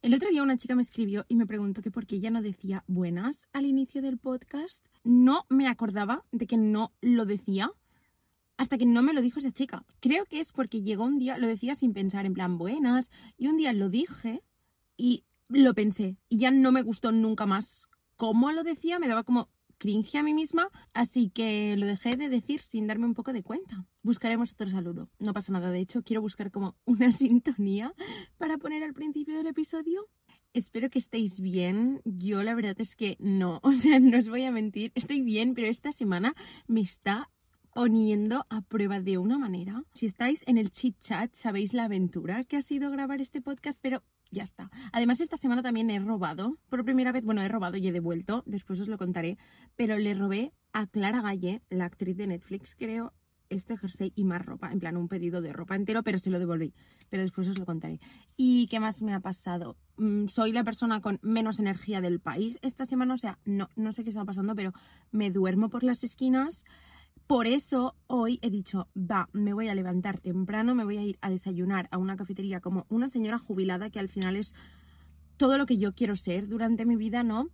El 0.00 0.14
otro 0.14 0.30
día 0.30 0.44
una 0.44 0.56
chica 0.56 0.76
me 0.76 0.82
escribió 0.82 1.24
y 1.26 1.34
me 1.34 1.46
preguntó 1.46 1.82
que 1.82 1.90
por 1.90 2.06
qué 2.06 2.16
ella 2.16 2.30
no 2.30 2.40
decía 2.40 2.84
buenas 2.86 3.48
al 3.52 3.66
inicio 3.66 4.00
del 4.00 4.16
podcast. 4.16 4.86
No 5.02 5.44
me 5.48 5.66
acordaba 5.66 6.24
de 6.30 6.46
que 6.46 6.56
no 6.56 6.92
lo 7.00 7.24
decía 7.24 7.72
hasta 8.56 8.78
que 8.78 8.86
no 8.86 9.02
me 9.02 9.12
lo 9.12 9.22
dijo 9.22 9.40
esa 9.40 9.50
chica. 9.50 9.84
Creo 9.98 10.24
que 10.26 10.38
es 10.38 10.52
porque 10.52 10.82
llegó 10.82 11.04
un 11.04 11.18
día, 11.18 11.36
lo 11.36 11.48
decía 11.48 11.74
sin 11.74 11.94
pensar 11.94 12.26
en 12.26 12.34
plan 12.34 12.58
buenas, 12.58 13.10
y 13.36 13.48
un 13.48 13.56
día 13.56 13.72
lo 13.72 13.88
dije 13.88 14.44
y 14.96 15.24
lo 15.48 15.74
pensé 15.74 16.16
y 16.28 16.38
ya 16.38 16.52
no 16.52 16.70
me 16.70 16.82
gustó 16.82 17.10
nunca 17.10 17.46
más. 17.46 17.88
Cómo 18.14 18.52
lo 18.52 18.62
decía, 18.62 19.00
me 19.00 19.08
daba 19.08 19.24
como 19.24 19.48
cringe 19.78 20.16
a 20.16 20.22
mí 20.22 20.34
misma, 20.34 20.68
así 20.92 21.30
que 21.30 21.76
lo 21.76 21.86
dejé 21.86 22.16
de 22.16 22.28
decir 22.28 22.60
sin 22.62 22.86
darme 22.86 23.06
un 23.06 23.14
poco 23.14 23.32
de 23.32 23.42
cuenta. 23.42 23.86
Buscaremos 24.02 24.52
otro 24.52 24.68
saludo, 24.68 25.08
no 25.18 25.32
pasa 25.32 25.52
nada, 25.52 25.70
de 25.70 25.80
hecho 25.80 26.02
quiero 26.02 26.20
buscar 26.20 26.50
como 26.50 26.76
una 26.84 27.10
sintonía 27.12 27.94
para 28.36 28.58
poner 28.58 28.82
al 28.82 28.94
principio 28.94 29.36
del 29.36 29.46
episodio. 29.46 30.06
Espero 30.54 30.90
que 30.90 30.98
estéis 30.98 31.40
bien. 31.40 32.00
Yo 32.04 32.42
la 32.42 32.54
verdad 32.54 32.76
es 32.80 32.96
que 32.96 33.16
no, 33.20 33.60
o 33.62 33.72
sea, 33.72 34.00
no 34.00 34.18
os 34.18 34.28
voy 34.28 34.44
a 34.44 34.50
mentir, 34.50 34.92
estoy 34.94 35.22
bien, 35.22 35.54
pero 35.54 35.68
esta 35.68 35.92
semana 35.92 36.34
me 36.66 36.80
está 36.80 37.30
poniendo 37.74 38.44
a 38.48 38.62
prueba 38.62 39.00
de 39.00 39.18
una 39.18 39.38
manera. 39.38 39.84
Si 39.92 40.06
estáis 40.06 40.42
en 40.48 40.58
el 40.58 40.70
chit 40.70 40.98
chat, 40.98 41.32
sabéis 41.34 41.74
la 41.74 41.84
aventura 41.84 42.42
que 42.42 42.56
ha 42.56 42.60
sido 42.60 42.90
grabar 42.90 43.20
este 43.20 43.40
podcast, 43.40 43.78
pero 43.80 44.02
ya 44.30 44.42
está. 44.42 44.70
Además, 44.92 45.20
esta 45.20 45.36
semana 45.36 45.62
también 45.62 45.90
he 45.90 45.98
robado, 45.98 46.58
por 46.68 46.84
primera 46.84 47.12
vez, 47.12 47.24
bueno, 47.24 47.42
he 47.42 47.48
robado 47.48 47.76
y 47.76 47.88
he 47.88 47.92
devuelto, 47.92 48.42
después 48.46 48.80
os 48.80 48.88
lo 48.88 48.98
contaré, 48.98 49.38
pero 49.76 49.98
le 49.98 50.14
robé 50.14 50.52
a 50.72 50.86
Clara 50.86 51.22
Galle, 51.22 51.62
la 51.70 51.86
actriz 51.86 52.16
de 52.16 52.26
Netflix, 52.26 52.74
creo, 52.74 53.12
este 53.50 53.76
jersey 53.76 54.12
y 54.14 54.24
más 54.24 54.44
ropa, 54.44 54.70
en 54.70 54.78
plan 54.78 54.96
un 54.96 55.08
pedido 55.08 55.40
de 55.40 55.52
ropa 55.52 55.74
entero, 55.74 56.02
pero 56.02 56.18
se 56.18 56.30
lo 56.30 56.38
devolví, 56.38 56.74
pero 57.08 57.22
después 57.22 57.48
os 57.48 57.58
lo 57.58 57.66
contaré. 57.66 58.00
¿Y 58.36 58.66
qué 58.68 58.80
más 58.80 59.02
me 59.02 59.14
ha 59.14 59.20
pasado? 59.20 59.76
Mm, 59.96 60.26
soy 60.26 60.52
la 60.52 60.64
persona 60.64 61.00
con 61.00 61.18
menos 61.22 61.58
energía 61.58 62.00
del 62.00 62.20
país 62.20 62.58
esta 62.62 62.84
semana, 62.84 63.14
o 63.14 63.18
sea, 63.18 63.38
no, 63.44 63.68
no 63.76 63.92
sé 63.92 64.04
qué 64.04 64.10
está 64.10 64.24
pasando, 64.24 64.54
pero 64.54 64.72
me 65.10 65.30
duermo 65.30 65.70
por 65.70 65.82
las 65.82 66.04
esquinas. 66.04 66.64
Por 67.28 67.46
eso 67.46 67.94
hoy 68.06 68.38
he 68.40 68.48
dicho, 68.48 68.88
va, 68.96 69.28
me 69.34 69.52
voy 69.52 69.68
a 69.68 69.74
levantar 69.74 70.18
temprano, 70.18 70.74
me 70.74 70.84
voy 70.84 70.96
a 70.96 71.02
ir 71.02 71.18
a 71.20 71.28
desayunar 71.28 71.86
a 71.90 71.98
una 71.98 72.16
cafetería 72.16 72.60
como 72.60 72.86
una 72.88 73.06
señora 73.06 73.38
jubilada 73.38 73.90
que 73.90 73.98
al 73.98 74.08
final 74.08 74.34
es 74.34 74.54
todo 75.36 75.58
lo 75.58 75.66
que 75.66 75.76
yo 75.76 75.94
quiero 75.94 76.16
ser 76.16 76.48
durante 76.48 76.86
mi 76.86 76.96
vida, 76.96 77.22
¿no? 77.22 77.50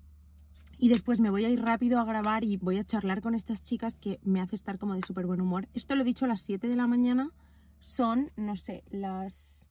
Y 0.79 0.91
después 0.91 1.19
me 1.19 1.29
voy 1.29 1.45
a 1.45 1.49
ir 1.49 1.61
rápido 1.61 1.99
a 1.99 2.05
grabar 2.05 2.45
y 2.45 2.57
voy 2.57 2.79
a 2.79 2.85
charlar 2.85 3.21
con 3.21 3.35
estas 3.35 3.65
chicas 3.65 3.97
que 3.97 4.21
me 4.23 4.41
hace 4.41 4.55
estar 4.55 4.79
como 4.79 4.95
de 4.95 5.03
súper 5.03 5.27
buen 5.27 5.41
humor. 5.41 5.67
Esto 5.75 5.97
lo 5.97 6.03
he 6.03 6.05
dicho 6.05 6.25
a 6.25 6.29
las 6.29 6.43
7 6.43 6.69
de 6.69 6.77
la 6.77 6.87
mañana, 6.87 7.33
son, 7.81 8.31
no 8.37 8.55
sé, 8.55 8.85
las... 8.91 9.69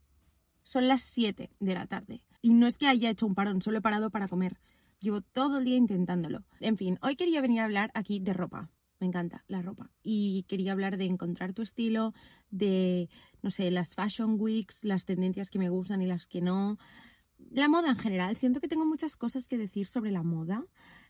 Son 0.63 0.89
las 0.89 1.01
7 1.03 1.49
de 1.61 1.73
la 1.73 1.87
tarde. 1.87 2.25
Y 2.41 2.51
no 2.51 2.67
es 2.67 2.77
que 2.77 2.87
haya 2.87 3.09
hecho 3.09 3.25
un 3.25 3.35
parón, 3.35 3.61
solo 3.61 3.77
he 3.77 3.81
parado 3.81 4.09
para 4.09 4.27
comer. 4.27 4.59
Llevo 4.99 5.21
todo 5.21 5.59
el 5.59 5.63
día 5.63 5.77
intentándolo. 5.77 6.43
En 6.59 6.75
fin, 6.75 6.99
hoy 7.01 7.15
quería 7.15 7.39
venir 7.39 7.61
a 7.61 7.65
hablar 7.65 7.89
aquí 7.93 8.19
de 8.19 8.33
ropa 8.33 8.69
me 9.03 9.07
encanta 9.07 9.43
la 9.49 9.61
ropa. 9.61 9.91
Y 10.01 10.43
quería 10.47 10.71
hablar 10.71 10.95
de 10.95 11.03
encontrar 11.03 11.51
tu 11.51 11.61
estilo, 11.61 12.13
de, 12.49 13.09
no 13.41 13.51
sé, 13.51 13.69
las 13.69 13.95
fashion 13.95 14.39
weeks, 14.39 14.85
las 14.85 15.03
tendencias 15.03 15.49
que 15.49 15.59
me 15.59 15.69
gustan 15.69 16.01
y 16.01 16.07
las 16.07 16.25
que 16.25 16.39
no. 16.39 16.77
La 17.51 17.67
moda 17.67 17.89
en 17.89 17.97
general. 17.97 18.37
Siento 18.37 18.61
que 18.61 18.69
tengo 18.69 18.85
muchas 18.85 19.17
cosas 19.17 19.49
que 19.49 19.57
decir 19.57 19.87
sobre 19.87 20.11
la 20.11 20.23
moda. 20.23 20.65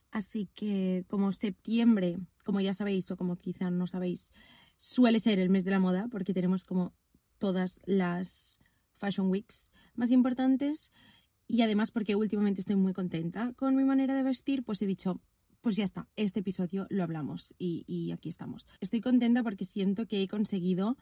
Así 0.10 0.50
que 0.56 1.06
como 1.08 1.32
septiembre, 1.34 2.18
como 2.44 2.62
ya 2.62 2.74
sabéis 2.74 3.12
o 3.12 3.18
como 3.18 3.36
quizá 3.36 3.70
no 3.70 3.86
sabéis, 3.86 4.34
suele 4.78 5.20
ser 5.20 5.38
el 5.38 5.50
mes 5.50 5.64
de 5.64 5.72
la 5.72 5.80
moda 5.80 6.08
porque 6.10 6.34
tenemos 6.34 6.64
como 6.64 6.94
todas 7.38 7.80
las 7.86 8.58
fashion 8.98 9.30
weeks 9.30 9.72
más 9.96 10.10
importantes 10.10 10.92
y 11.48 11.62
además 11.62 11.92
porque 11.92 12.16
últimamente 12.16 12.62
estoy 12.62 12.76
muy 12.76 12.94
contenta 12.94 13.54
con 13.54 13.76
mi 13.76 13.84
manera 13.84 14.16
de 14.16 14.24
vestir, 14.24 14.64
pues 14.64 14.82
he 14.82 14.88
dicho, 14.88 15.22
pues 15.64 15.78
ya 15.78 15.86
está, 15.86 16.08
este 16.18 16.42
episodio 16.42 16.86
lo 16.90 17.04
hablamos 17.04 17.56
y, 17.58 18.12
aquí 18.12 18.28
estamos. 18.28 18.68
Estoy 18.82 19.00
contenta 19.00 19.42
porque 19.44 19.64
siento 19.64 20.06
que 20.06 20.22
he 20.22 20.28
conseguido 20.28 20.98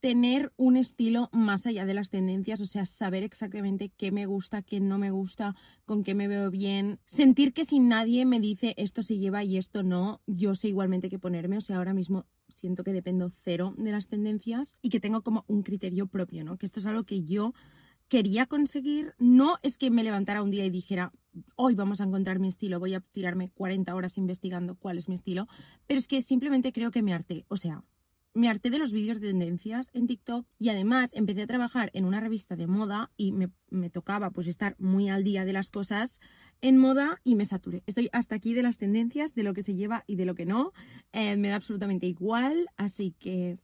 tener 0.00 0.52
un 0.56 0.76
estilo 0.76 1.30
más 1.32 1.64
allá 1.64 1.86
de 1.86 1.94
las 1.94 2.10
tendencias, 2.10 2.60
o 2.60 2.66
sea, 2.66 2.84
saber 2.84 3.22
exactamente 3.22 3.90
qué 3.96 4.10
me 4.10 4.26
gusta, 4.26 4.60
qué 4.60 4.80
no 4.80 4.98
me 4.98 5.12
gusta, 5.12 5.54
con 5.86 6.02
qué 6.02 6.14
me 6.14 6.28
veo 6.28 6.50
bien, 6.50 6.98
sentir 7.06 7.54
que 7.54 7.64
si 7.64 7.78
nadie 7.78 8.26
me 8.26 8.40
dice 8.40 8.74
esto 8.76 9.00
se 9.02 9.16
lleva 9.16 9.44
y 9.44 9.56
esto 9.56 9.82
no, 9.82 10.20
yo 10.26 10.56
sé 10.56 10.68
igualmente 10.68 11.08
qué 11.08 11.18
ponerme, 11.18 11.56
o 11.56 11.62
sea, 11.62 11.76
ahora 11.76 11.94
mismo 11.94 12.26
siento 12.48 12.82
que 12.82 12.92
dependo 12.92 13.30
cero 13.30 13.72
de 13.78 13.92
las 13.92 14.08
tendencias 14.08 14.76
y 14.82 14.90
que 14.90 15.00
tengo 15.00 15.22
como 15.22 15.44
un 15.46 15.62
criterio 15.62 16.06
propio, 16.08 16.44
¿no? 16.44 16.58
Que 16.58 16.66
esto 16.66 16.80
es 16.80 16.86
algo 16.86 17.04
que 17.04 17.22
yo 17.22 17.54
quería 18.08 18.46
conseguir, 18.46 19.14
no 19.18 19.58
es 19.62 19.78
que 19.78 19.90
me 19.90 20.04
levantara 20.04 20.42
un 20.42 20.50
día 20.50 20.64
y 20.64 20.70
dijera, 20.70 21.12
hoy 21.56 21.74
vamos 21.74 22.00
a 22.00 22.04
encontrar 22.04 22.38
mi 22.38 22.48
estilo, 22.48 22.80
voy 22.80 22.94
a 22.94 23.00
tirarme 23.00 23.50
40 23.50 23.94
horas 23.94 24.18
investigando 24.18 24.76
cuál 24.76 24.98
es 24.98 25.08
mi 25.08 25.14
estilo, 25.14 25.48
pero 25.86 25.98
es 25.98 26.08
que 26.08 26.22
simplemente 26.22 26.72
creo 26.72 26.90
que 26.90 27.02
me 27.02 27.14
harté, 27.14 27.44
o 27.48 27.56
sea, 27.56 27.82
me 28.34 28.48
harté 28.48 28.70
de 28.70 28.78
los 28.78 28.92
vídeos 28.92 29.20
de 29.20 29.28
tendencias 29.28 29.90
en 29.92 30.08
TikTok 30.08 30.46
y 30.58 30.68
además 30.68 31.10
empecé 31.14 31.42
a 31.42 31.46
trabajar 31.46 31.90
en 31.94 32.04
una 32.04 32.18
revista 32.18 32.56
de 32.56 32.66
moda 32.66 33.12
y 33.16 33.32
me, 33.32 33.90
tocaba 33.90 34.30
pues 34.30 34.48
estar 34.48 34.74
muy 34.80 35.08
al 35.08 35.22
día 35.22 35.44
de 35.44 35.52
las 35.52 35.70
cosas 35.70 36.20
en 36.60 36.76
moda 36.76 37.20
y 37.22 37.36
me 37.36 37.44
saturé. 37.44 37.84
Estoy 37.86 38.08
hasta 38.12 38.34
aquí 38.34 38.52
de 38.52 38.62
las 38.62 38.76
tendencias, 38.76 39.34
de 39.34 39.44
lo 39.44 39.54
que 39.54 39.62
se 39.62 39.74
lleva 39.74 40.02
y 40.08 40.16
de 40.16 40.24
lo 40.24 40.34
que 40.34 40.46
no. 40.46 40.72
Eh, 41.12 41.36
me 41.36 41.48
da 41.48 41.56
absolutamente 41.56 42.06
igual, 42.06 42.68
así 42.76 43.12
que 43.12 43.58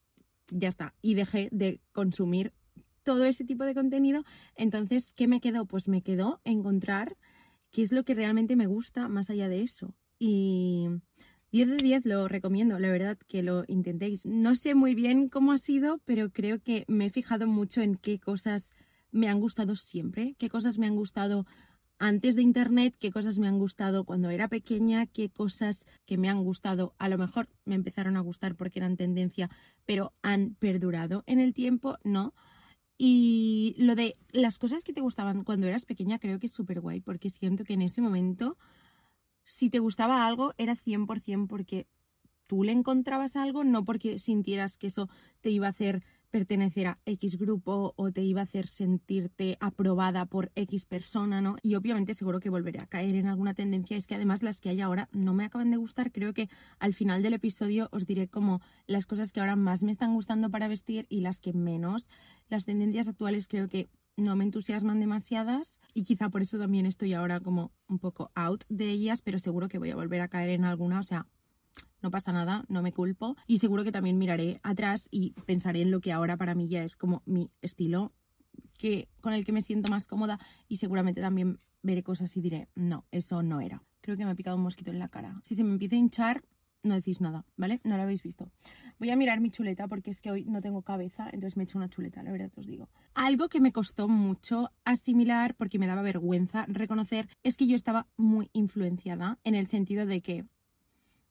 ya 0.50 0.68
está. 0.68 0.94
Y 1.02 1.14
dejé 1.14 1.48
de 1.50 1.80
consumir 1.92 2.52
todo 3.10 3.25
ese 3.25 3.44
tipo 3.44 3.65
de 3.65 3.75
contenido. 3.75 4.22
Entonces, 4.54 5.10
¿qué 5.10 5.26
me 5.26 5.41
quedó? 5.41 5.66
Pues 5.66 5.88
me 5.88 6.00
quedó 6.00 6.41
encontrar 6.44 7.16
qué 7.72 7.82
es 7.82 7.91
lo 7.91 8.04
que 8.04 8.15
realmente 8.15 8.54
me 8.54 8.69
gusta 8.69 9.09
más 9.09 9.31
allá 9.31 9.48
de 9.48 9.62
eso. 9.62 9.97
Y 10.21 10.87
10 11.50 11.70
de 11.70 11.76
10 11.78 12.06
lo 12.06 12.28
recomiendo, 12.28 12.78
la 12.78 12.88
verdad 12.93 13.19
que 13.26 13.43
lo 13.43 13.65
intentéis. 13.66 14.26
No 14.26 14.54
sé 14.54 14.76
muy 14.76 14.94
bien 14.94 15.28
cómo 15.28 15.50
ha 15.50 15.59
sido, 15.59 15.99
pero 16.04 16.31
creo 16.31 16.60
que 16.60 16.84
me 16.87 17.06
he 17.06 17.10
fijado 17.10 17.49
mucho 17.49 17.81
en 17.82 17.97
qué 17.97 18.20
cosas 18.20 18.72
me 19.10 19.28
han 19.28 19.41
gustado 19.41 19.75
siempre, 19.75 20.37
qué 20.38 20.49
cosas 20.49 20.78
me 20.78 20.87
han 20.87 20.94
gustado 20.94 21.46
antes 21.99 22.37
de 22.37 22.43
Internet, 22.43 22.94
qué 22.96 23.11
cosas 23.11 23.40
me 23.40 23.49
han 23.49 23.58
gustado 23.58 24.05
cuando 24.05 24.31
era 24.31 24.46
pequeña, 24.46 25.06
qué 25.06 25.31
cosas 25.31 25.84
que 26.06 26.17
me 26.17 26.29
han 26.29 26.44
gustado, 26.44 26.94
a 26.99 27.08
lo 27.08 27.19
mejor 27.19 27.49
me 27.64 27.75
empezaron 27.75 28.17
a 28.17 28.20
gustar 28.20 28.55
porque 28.55 28.79
eran 28.79 28.96
tendencia, 28.96 29.50
pero 29.84 30.14
han 30.23 30.55
perdurado 30.55 31.25
en 31.26 31.40
el 31.40 31.52
tiempo, 31.52 31.99
no. 32.05 32.32
Y 33.02 33.76
lo 33.79 33.94
de 33.94 34.19
las 34.31 34.58
cosas 34.58 34.85
que 34.85 34.93
te 34.93 35.00
gustaban 35.00 35.43
cuando 35.43 35.67
eras 35.67 35.87
pequeña 35.87 36.19
creo 36.19 36.38
que 36.38 36.49
es 36.49 36.52
súper 36.52 36.82
guay, 36.82 37.00
porque 37.00 37.31
siento 37.31 37.64
que 37.64 37.73
en 37.73 37.81
ese 37.81 38.02
momento, 38.02 38.58
si 39.43 39.70
te 39.70 39.79
gustaba 39.79 40.26
algo, 40.26 40.52
era 40.58 40.75
100% 40.75 41.47
porque 41.47 41.87
tú 42.47 42.62
le 42.62 42.73
encontrabas 42.73 43.37
algo, 43.37 43.64
no 43.64 43.87
porque 43.87 44.19
sintieras 44.19 44.76
que 44.76 44.88
eso 44.88 45.08
te 45.41 45.49
iba 45.49 45.67
a 45.67 45.70
hacer 45.70 46.02
pertenecer 46.31 46.87
a 46.87 46.99
X 47.05 47.38
grupo 47.38 47.93
o 47.97 48.12
te 48.12 48.23
iba 48.23 48.41
a 48.41 48.44
hacer 48.44 48.67
sentirte 48.67 49.56
aprobada 49.61 50.27
por 50.27 50.50
X 50.55 50.87
persona, 50.87 51.41
¿no? 51.41 51.56
Y 51.62 51.75
obviamente 51.75 52.15
seguro 52.15 52.41
que 52.41 52.50
volveré 52.50 52.81
a 52.81 52.87
caer 52.87 53.17
en 53.17 53.27
alguna 53.27 53.55
tendencia. 53.55 53.97
Es 53.97 54.06
que 54.06 54.15
además 54.15 54.43
las 54.43 54.61
que 54.61 54.71
hay 54.71 54.81
ahora 54.81 55.09
no 55.12 55.35
me 55.35 55.44
acaban 55.44 55.71
de 55.71 55.77
gustar. 55.77 56.12
Creo 56.12 56.32
que 56.32 56.49
al 56.79 56.94
final 56.94 57.23
del 57.23 57.35
episodio 57.35 57.88
os 57.93 58.06
diré 58.06 58.29
como 58.29 58.61
las 58.87 59.06
cosas 59.06 59.32
que 59.32 59.41
ahora 59.41 59.56
más 59.56 59.82
me 59.82 59.93
están 59.93 60.15
gustando 60.15 60.50
para 60.50 60.69
vestir 60.69 61.06
y 61.09 61.21
las 61.21 61.41
que 61.41 61.53
menos. 61.53 62.09
Las 62.49 62.65
tendencias 62.65 63.09
actuales 63.09 63.49
creo 63.49 63.69
que 63.69 63.88
no 64.17 64.37
me 64.37 64.44
entusiasman 64.44 65.00
demasiadas 65.00 65.81
y 65.94 66.05
quizá 66.05 66.29
por 66.29 66.43
eso 66.43 66.59
también 66.59 66.87
estoy 66.87 67.15
ahora 67.15 67.41
como 67.41 67.73
un 67.88 67.99
poco 67.99 68.31
out 68.35 68.65
de 68.69 68.91
ellas, 68.91 69.23
pero 69.23 69.38
seguro 69.38 69.69
que 69.69 69.79
voy 69.79 69.91
a 69.91 69.97
volver 69.97 70.21
a 70.21 70.29
caer 70.29 70.50
en 70.50 70.65
alguna, 70.65 71.00
o 71.00 71.03
sea, 71.03 71.27
no 72.02 72.11
pasa 72.11 72.32
nada, 72.32 72.64
no 72.69 72.82
me 72.82 72.93
culpo 72.93 73.37
y 73.47 73.58
seguro 73.58 73.85
que 73.85 73.93
también 73.93 74.19
miraré 74.19 74.61
atrás 74.62 75.08
y 75.11 75.32
pensaré 75.47 75.82
en 75.82 75.91
lo 75.91 76.00
que 76.00 76.12
ahora 76.12 76.37
para 76.37 76.55
mí 76.55 76.69
ya 76.69 76.82
es 76.82 76.97
como 76.97 77.23
mi 77.26 77.50
estilo 77.62 78.12
que 78.79 79.08
con 79.20 79.32
el 79.32 79.44
que 79.44 79.52
me 79.52 79.62
siento 79.62 79.91
más 79.91 80.06
cómoda 80.06 80.38
y 80.69 80.76
seguramente 80.76 81.20
también 81.20 81.61
veré 81.82 82.02
cosas 82.02 82.37
y 82.37 82.41
diré, 82.41 82.69
no, 82.75 83.06
eso 83.11 83.43
no 83.43 83.61
era. 83.61 83.82
Creo 84.00 84.17
que 84.17 84.25
me 84.25 84.31
ha 84.31 84.35
picado 84.35 84.56
un 84.56 84.62
mosquito 84.62 84.91
en 84.91 84.99
la 84.99 85.08
cara. 85.08 85.41
Si 85.44 85.55
se 85.55 85.64
me 85.64 85.70
empieza 85.70 85.97
a 85.97 85.99
hinchar, 85.99 86.44
no 86.82 86.94
decís 86.94 87.20
nada, 87.20 87.44
¿vale? 87.56 87.81
No 87.85 87.97
lo 87.97 88.03
habéis 88.03 88.23
visto. 88.23 88.50
Voy 88.99 89.11
a 89.11 89.17
mirar 89.17 89.41
mi 89.41 89.50
chuleta 89.50 89.88
porque 89.88 90.11
es 90.11 90.20
que 90.20 90.31
hoy 90.31 90.44
no 90.44 90.61
tengo 90.61 90.82
cabeza, 90.82 91.29
entonces 91.32 91.56
me 91.56 91.62
he 91.62 91.64
hecho 91.64 91.79
una 91.79 91.88
chuleta, 91.88 92.23
la 92.23 92.32
verdad 92.32 92.50
os 92.56 92.67
digo. 92.67 92.88
Algo 93.14 93.49
que 93.49 93.61
me 93.61 93.73
costó 93.73 94.08
mucho 94.08 94.70
asimilar 94.85 95.55
porque 95.56 95.79
me 95.79 95.87
daba 95.87 96.03
vergüenza 96.03 96.64
reconocer 96.69 97.29
es 97.43 97.56
que 97.56 97.67
yo 97.67 97.76
estaba 97.76 98.06
muy 98.17 98.50
influenciada 98.53 99.38
en 99.44 99.55
el 99.55 99.67
sentido 99.67 100.06
de 100.06 100.23
que 100.23 100.46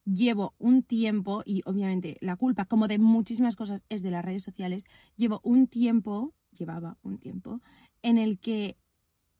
llevo 0.09 0.53
un 0.57 0.83
tiempo, 0.83 1.43
y 1.45 1.61
obviamente 1.65 2.17
la 2.21 2.35
culpa, 2.35 2.65
como 2.65 2.87
de 2.87 2.97
muchísimas 2.97 3.55
cosas, 3.55 3.83
es 3.89 4.01
de 4.01 4.11
las 4.11 4.25
redes 4.25 4.43
sociales, 4.43 4.85
llevo 5.15 5.39
un 5.43 5.67
tiempo, 5.67 6.33
llevaba 6.51 6.97
un 7.01 7.17
tiempo, 7.17 7.61
en 8.01 8.17
el 8.17 8.39
que 8.39 8.77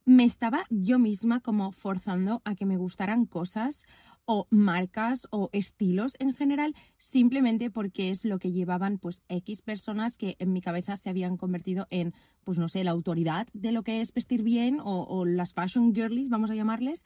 me 0.06 0.24
estaba 0.24 0.66
yo 0.69 0.98
misma 0.98 1.39
como 1.39 1.71
forzando 1.71 2.42
a 2.44 2.56
que 2.56 2.66
me 2.66 2.77
gustaran 2.77 3.25
cosas 3.25 3.86
o 4.31 4.46
marcas 4.52 5.28
o 5.31 5.50
estilos 5.54 6.16
en 6.20 6.36
general, 6.36 6.76
simplemente 7.00 7.72
porque 7.72 8.12
es 8.12 8.26
lo 8.26 8.38
que 8.38 8.52
llevaban 8.52 9.00
pues 9.00 9.24
X 9.28 9.64
personas 9.64 10.18
que 10.18 10.36
en 10.38 10.54
mi 10.54 10.62
cabeza 10.62 10.96
se 10.98 11.10
habían 11.10 11.36
convertido 11.36 11.88
en, 11.90 12.14
pues 12.44 12.60
no 12.60 12.68
sé, 12.68 12.84
la 12.84 12.92
autoridad 12.92 13.48
de 13.54 13.72
lo 13.72 13.81
que 13.81 14.02
es 14.02 14.14
vestir 14.14 14.44
bien 14.44 14.78
o, 14.84 15.26
las 15.26 15.54
fashion 15.54 15.96
girlies, 15.96 16.30
vamos 16.30 16.52
a 16.52 16.56
llamarles. 16.56 17.04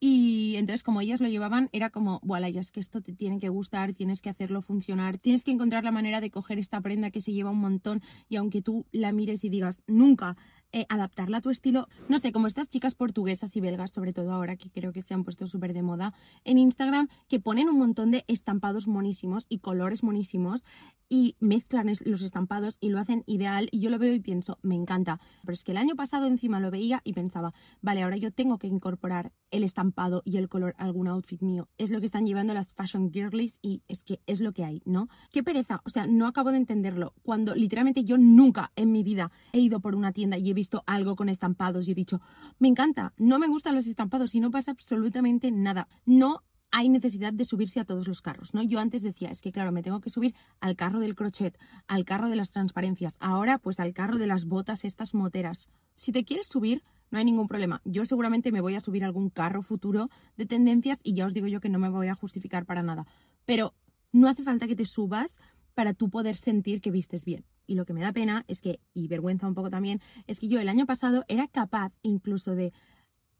Y 0.00 0.56
entonces 0.56 0.82
como 0.82 1.00
ellas 1.00 1.20
lo 1.20 1.28
llevaban, 1.28 1.70
era 1.70 1.90
como, 1.90 2.18
voilà, 2.24 2.50
ya 2.50 2.60
es 2.60 2.72
que 2.72 2.80
esto 2.80 3.00
te 3.00 3.12
tiene 3.12 3.38
que 3.38 3.50
gustar, 3.50 3.92
tienes 3.92 4.20
que 4.20 4.30
hacerlo 4.30 4.60
funcionar, 4.60 5.16
tienes 5.18 5.44
que 5.44 5.52
encontrar 5.52 5.84
la 5.84 5.92
manera 5.92 6.20
de 6.20 6.32
coger 6.32 6.58
esta 6.58 6.80
prenda 6.80 7.12
que 7.12 7.20
se 7.20 7.32
lleva 7.32 7.52
un 7.52 7.60
montón 7.60 8.02
y 8.28 8.34
aunque 8.34 8.62
tú 8.62 8.84
la 8.90 9.12
mires 9.12 9.44
y 9.44 9.48
digas, 9.48 9.84
nunca 9.86 10.36
eh, 10.74 10.86
adaptarla 10.88 11.36
a 11.36 11.40
tu 11.40 11.50
estilo. 11.50 11.86
No 12.08 12.18
sé, 12.18 12.32
como 12.32 12.48
estas 12.48 12.68
chicas 12.68 12.96
portuguesas 12.96 13.54
y 13.54 13.60
belgas, 13.60 13.92
sobre 13.92 14.12
todo 14.12 14.32
ahora 14.32 14.56
que 14.56 14.70
creo 14.70 14.92
que 14.92 15.02
se 15.02 15.14
han 15.14 15.22
puesto 15.22 15.46
súper 15.46 15.72
de 15.72 15.82
moda 15.82 16.12
en 16.42 16.58
Instagram, 16.58 17.06
que 17.28 17.38
ponen 17.38 17.68
un 17.68 17.78
montón 17.78 18.10
de 18.10 18.24
estampados 18.26 18.88
monísimos 18.88 19.46
y 19.48 19.60
colores 19.60 20.02
monísimos 20.02 20.64
y 21.08 21.36
mezclan 21.38 21.92
los 22.04 22.22
estampados 22.22 22.76
y 22.80 22.88
lo 22.88 22.98
hacen 22.98 23.22
ideal 23.26 23.68
y 23.70 23.78
yo 23.78 23.88
lo 23.88 24.00
veo 24.00 24.12
y 24.14 24.18
pienso, 24.18 24.58
me 24.62 24.74
encanta. 24.74 25.20
Pero 25.42 25.52
es 25.52 25.62
que 25.62 25.70
el 25.70 25.78
año 25.78 25.94
pasado 25.94 26.26
encima 26.26 26.58
lo 26.58 26.72
veía 26.72 27.02
y 27.04 27.12
pensaba, 27.12 27.54
vale, 27.80 28.02
ahora 28.02 28.16
yo 28.16 28.32
tengo 28.32 28.58
que 28.58 28.66
incorporar 28.66 29.32
el 29.52 29.62
estampado 29.62 30.22
y 30.24 30.38
el 30.38 30.48
color 30.48 30.74
a 30.76 30.84
algún 30.84 31.06
outfit 31.06 31.40
mío. 31.40 31.68
Es 31.78 31.90
lo 31.92 32.00
que 32.00 32.06
están 32.06 32.26
llevando 32.26 32.52
las 32.52 32.74
fashion 32.74 33.12
girlies 33.12 33.60
y 33.62 33.82
es 33.86 34.02
que 34.02 34.20
es 34.26 34.40
lo 34.40 34.52
que 34.52 34.64
hay, 34.64 34.82
¿no? 34.86 35.08
Qué 35.30 35.44
pereza, 35.44 35.82
o 35.84 35.90
sea, 35.90 36.08
no 36.08 36.26
acabo 36.26 36.50
de 36.50 36.56
entenderlo. 36.56 37.14
Cuando 37.22 37.54
literalmente 37.54 38.02
yo 38.02 38.18
nunca 38.18 38.72
en 38.74 38.90
mi 38.90 39.04
vida 39.04 39.30
he 39.52 39.60
ido 39.60 39.78
por 39.78 39.94
una 39.94 40.12
tienda 40.12 40.36
y 40.36 40.50
he 40.50 40.54
visto 40.54 40.63
visto 40.64 40.82
algo 40.86 41.14
con 41.14 41.28
estampados 41.28 41.86
y 41.86 41.92
he 41.92 41.94
dicho, 41.94 42.22
me 42.58 42.68
encanta, 42.68 43.12
no 43.18 43.38
me 43.38 43.48
gustan 43.48 43.74
los 43.74 43.86
estampados 43.86 44.34
y 44.34 44.40
no 44.40 44.50
pasa 44.50 44.70
absolutamente 44.70 45.50
nada. 45.50 45.88
No 46.06 46.40
hay 46.70 46.88
necesidad 46.88 47.34
de 47.34 47.44
subirse 47.44 47.80
a 47.80 47.84
todos 47.84 48.08
los 48.08 48.22
carros, 48.22 48.54
¿no? 48.54 48.62
Yo 48.62 48.78
antes 48.80 49.02
decía, 49.02 49.28
es 49.28 49.42
que 49.42 49.52
claro, 49.52 49.72
me 49.72 49.82
tengo 49.82 50.00
que 50.00 50.08
subir 50.08 50.34
al 50.60 50.74
carro 50.74 51.00
del 51.00 51.14
crochet, 51.14 51.58
al 51.86 52.06
carro 52.06 52.30
de 52.30 52.36
las 52.36 52.50
transparencias, 52.50 53.18
ahora 53.20 53.58
pues 53.58 53.78
al 53.78 53.92
carro 53.92 54.16
de 54.16 54.26
las 54.26 54.46
botas 54.46 54.86
estas 54.86 55.12
moteras. 55.12 55.68
Si 55.94 56.12
te 56.12 56.24
quieres 56.24 56.48
subir, 56.48 56.82
no 57.10 57.18
hay 57.18 57.26
ningún 57.26 57.46
problema. 57.46 57.82
Yo 57.84 58.06
seguramente 58.06 58.50
me 58.50 58.62
voy 58.62 58.74
a 58.74 58.80
subir 58.80 59.04
a 59.04 59.06
algún 59.06 59.28
carro 59.28 59.60
futuro 59.60 60.08
de 60.38 60.46
tendencias 60.46 61.00
y 61.04 61.14
ya 61.14 61.26
os 61.26 61.34
digo 61.34 61.46
yo 61.46 61.60
que 61.60 61.68
no 61.68 61.78
me 61.78 61.90
voy 61.90 62.08
a 62.08 62.14
justificar 62.14 62.64
para 62.64 62.82
nada. 62.82 63.06
Pero 63.44 63.74
no 64.12 64.28
hace 64.28 64.42
falta 64.42 64.66
que 64.66 64.76
te 64.76 64.86
subas 64.86 65.38
para 65.74 65.92
tú 65.92 66.08
poder 66.08 66.36
sentir 66.36 66.80
que 66.80 66.90
vistes 66.90 67.26
bien. 67.26 67.44
Y 67.66 67.74
lo 67.74 67.84
que 67.84 67.94
me 67.94 68.00
da 68.00 68.12
pena 68.12 68.44
es 68.48 68.60
que, 68.60 68.80
y 68.92 69.08
vergüenza 69.08 69.46
un 69.46 69.54
poco 69.54 69.70
también, 69.70 70.00
es 70.26 70.40
que 70.40 70.48
yo 70.48 70.60
el 70.60 70.68
año 70.68 70.86
pasado 70.86 71.24
era 71.28 71.48
capaz 71.48 71.92
incluso 72.02 72.54
de 72.54 72.72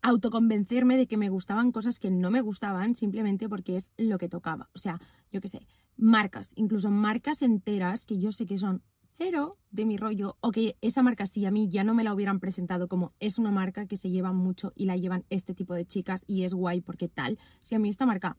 autoconvencerme 0.02 0.98
de 0.98 1.06
que 1.06 1.16
me 1.16 1.30
gustaban 1.30 1.72
cosas 1.72 1.98
que 1.98 2.10
no 2.10 2.30
me 2.30 2.42
gustaban 2.42 2.94
simplemente 2.94 3.48
porque 3.48 3.76
es 3.76 3.90
lo 3.96 4.18
que 4.18 4.28
tocaba. 4.28 4.68
O 4.74 4.78
sea, 4.78 5.00
yo 5.32 5.40
qué 5.40 5.48
sé, 5.48 5.66
marcas, 5.96 6.52
incluso 6.56 6.90
marcas 6.90 7.40
enteras 7.40 8.04
que 8.04 8.18
yo 8.18 8.30
sé 8.30 8.44
que 8.44 8.58
son 8.58 8.82
cero 9.14 9.56
de 9.70 9.86
mi 9.86 9.96
rollo 9.96 10.36
o 10.40 10.50
que 10.50 10.76
esa 10.80 11.02
marca 11.02 11.26
sí 11.26 11.46
a 11.46 11.50
mí 11.50 11.68
ya 11.68 11.84
no 11.84 11.94
me 11.94 12.04
la 12.04 12.12
hubieran 12.12 12.40
presentado 12.40 12.88
como 12.88 13.12
es 13.18 13.38
una 13.38 13.50
marca 13.50 13.86
que 13.86 13.96
se 13.96 14.10
lleva 14.10 14.32
mucho 14.32 14.72
y 14.74 14.86
la 14.86 14.96
llevan 14.96 15.24
este 15.30 15.54
tipo 15.54 15.72
de 15.74 15.86
chicas 15.86 16.24
y 16.26 16.42
es 16.42 16.52
guay 16.52 16.80
porque 16.80 17.08
tal. 17.08 17.38
Si 17.60 17.74
a 17.74 17.78
mí 17.78 17.88
esta 17.88 18.06
marca 18.06 18.36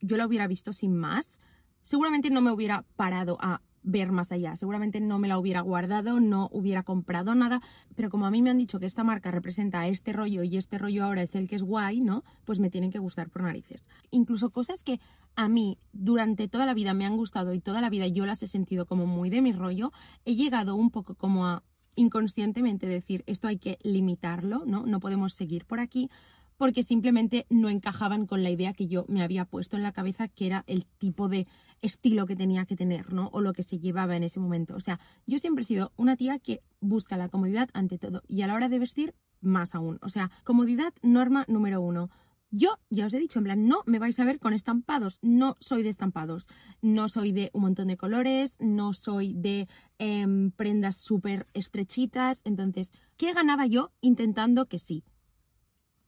yo 0.00 0.16
la 0.16 0.26
hubiera 0.26 0.46
visto 0.46 0.72
sin 0.72 0.96
más, 0.96 1.40
seguramente 1.82 2.30
no 2.30 2.40
me 2.40 2.52
hubiera 2.52 2.86
parado 2.96 3.36
a 3.40 3.60
ver 3.88 4.12
más 4.12 4.30
allá. 4.30 4.54
Seguramente 4.54 5.00
no 5.00 5.18
me 5.18 5.28
la 5.28 5.38
hubiera 5.38 5.60
guardado, 5.62 6.20
no 6.20 6.48
hubiera 6.52 6.82
comprado 6.82 7.34
nada, 7.34 7.60
pero 7.96 8.10
como 8.10 8.26
a 8.26 8.30
mí 8.30 8.42
me 8.42 8.50
han 8.50 8.58
dicho 8.58 8.78
que 8.78 8.86
esta 8.86 9.02
marca 9.02 9.30
representa 9.30 9.88
este 9.88 10.12
rollo 10.12 10.42
y 10.42 10.56
este 10.56 10.78
rollo 10.78 11.04
ahora 11.04 11.22
es 11.22 11.34
el 11.34 11.48
que 11.48 11.56
es 11.56 11.62
guay, 11.62 12.00
¿no? 12.00 12.22
Pues 12.44 12.60
me 12.60 12.70
tienen 12.70 12.90
que 12.90 12.98
gustar 12.98 13.30
por 13.30 13.42
narices. 13.42 13.86
Incluso 14.10 14.50
cosas 14.50 14.84
que 14.84 15.00
a 15.36 15.48
mí 15.48 15.78
durante 15.92 16.48
toda 16.48 16.66
la 16.66 16.74
vida 16.74 16.94
me 16.94 17.06
han 17.06 17.16
gustado 17.16 17.54
y 17.54 17.60
toda 17.60 17.80
la 17.80 17.90
vida 17.90 18.06
yo 18.06 18.26
las 18.26 18.42
he 18.42 18.46
sentido 18.46 18.86
como 18.86 19.06
muy 19.06 19.30
de 19.30 19.40
mi 19.40 19.52
rollo, 19.52 19.92
he 20.24 20.34
llegado 20.34 20.76
un 20.76 20.90
poco 20.90 21.14
como 21.14 21.46
a 21.46 21.62
inconscientemente 21.96 22.86
decir 22.86 23.24
esto 23.26 23.48
hay 23.48 23.58
que 23.58 23.78
limitarlo, 23.82 24.64
¿no? 24.66 24.86
No 24.86 25.00
podemos 25.00 25.34
seguir 25.34 25.64
por 25.64 25.80
aquí 25.80 26.10
porque 26.58 26.82
simplemente 26.82 27.46
no 27.48 27.70
encajaban 27.70 28.26
con 28.26 28.42
la 28.42 28.50
idea 28.50 28.74
que 28.74 28.88
yo 28.88 29.06
me 29.08 29.22
había 29.22 29.46
puesto 29.46 29.76
en 29.76 29.82
la 29.82 29.92
cabeza 29.92 30.28
que 30.28 30.46
era 30.46 30.64
el 30.66 30.84
tipo 30.98 31.28
de 31.28 31.46
estilo 31.80 32.26
que 32.26 32.36
tenía 32.36 32.66
que 32.66 32.76
tener, 32.76 33.12
¿no? 33.12 33.30
O 33.32 33.40
lo 33.40 33.54
que 33.54 33.62
se 33.62 33.78
llevaba 33.78 34.16
en 34.16 34.24
ese 34.24 34.40
momento. 34.40 34.74
O 34.74 34.80
sea, 34.80 35.00
yo 35.26 35.38
siempre 35.38 35.62
he 35.62 35.66
sido 35.66 35.92
una 35.96 36.16
tía 36.16 36.38
que 36.38 36.60
busca 36.80 37.16
la 37.16 37.28
comodidad 37.28 37.70
ante 37.72 37.98
todo 37.98 38.22
y 38.28 38.42
a 38.42 38.48
la 38.48 38.54
hora 38.54 38.68
de 38.68 38.80
vestir 38.80 39.14
más 39.40 39.74
aún. 39.74 39.98
O 40.02 40.08
sea, 40.08 40.30
comodidad, 40.44 40.92
norma 41.00 41.44
número 41.48 41.80
uno. 41.80 42.10
Yo 42.50 42.78
ya 42.88 43.06
os 43.06 43.14
he 43.14 43.18
dicho, 43.18 43.38
en 43.38 43.44
plan, 43.44 43.68
no 43.68 43.82
me 43.86 43.98
vais 43.98 44.18
a 44.18 44.24
ver 44.24 44.40
con 44.40 44.54
estampados, 44.54 45.18
no 45.20 45.56
soy 45.60 45.82
de 45.82 45.90
estampados, 45.90 46.48
no 46.80 47.10
soy 47.10 47.30
de 47.30 47.50
un 47.52 47.60
montón 47.60 47.88
de 47.88 47.98
colores, 47.98 48.56
no 48.58 48.94
soy 48.94 49.34
de 49.34 49.68
em, 49.98 50.50
prendas 50.52 50.96
súper 50.96 51.46
estrechitas, 51.52 52.40
entonces, 52.44 52.90
¿qué 53.18 53.34
ganaba 53.34 53.66
yo 53.66 53.92
intentando 54.00 54.66
que 54.66 54.78
sí? 54.78 55.04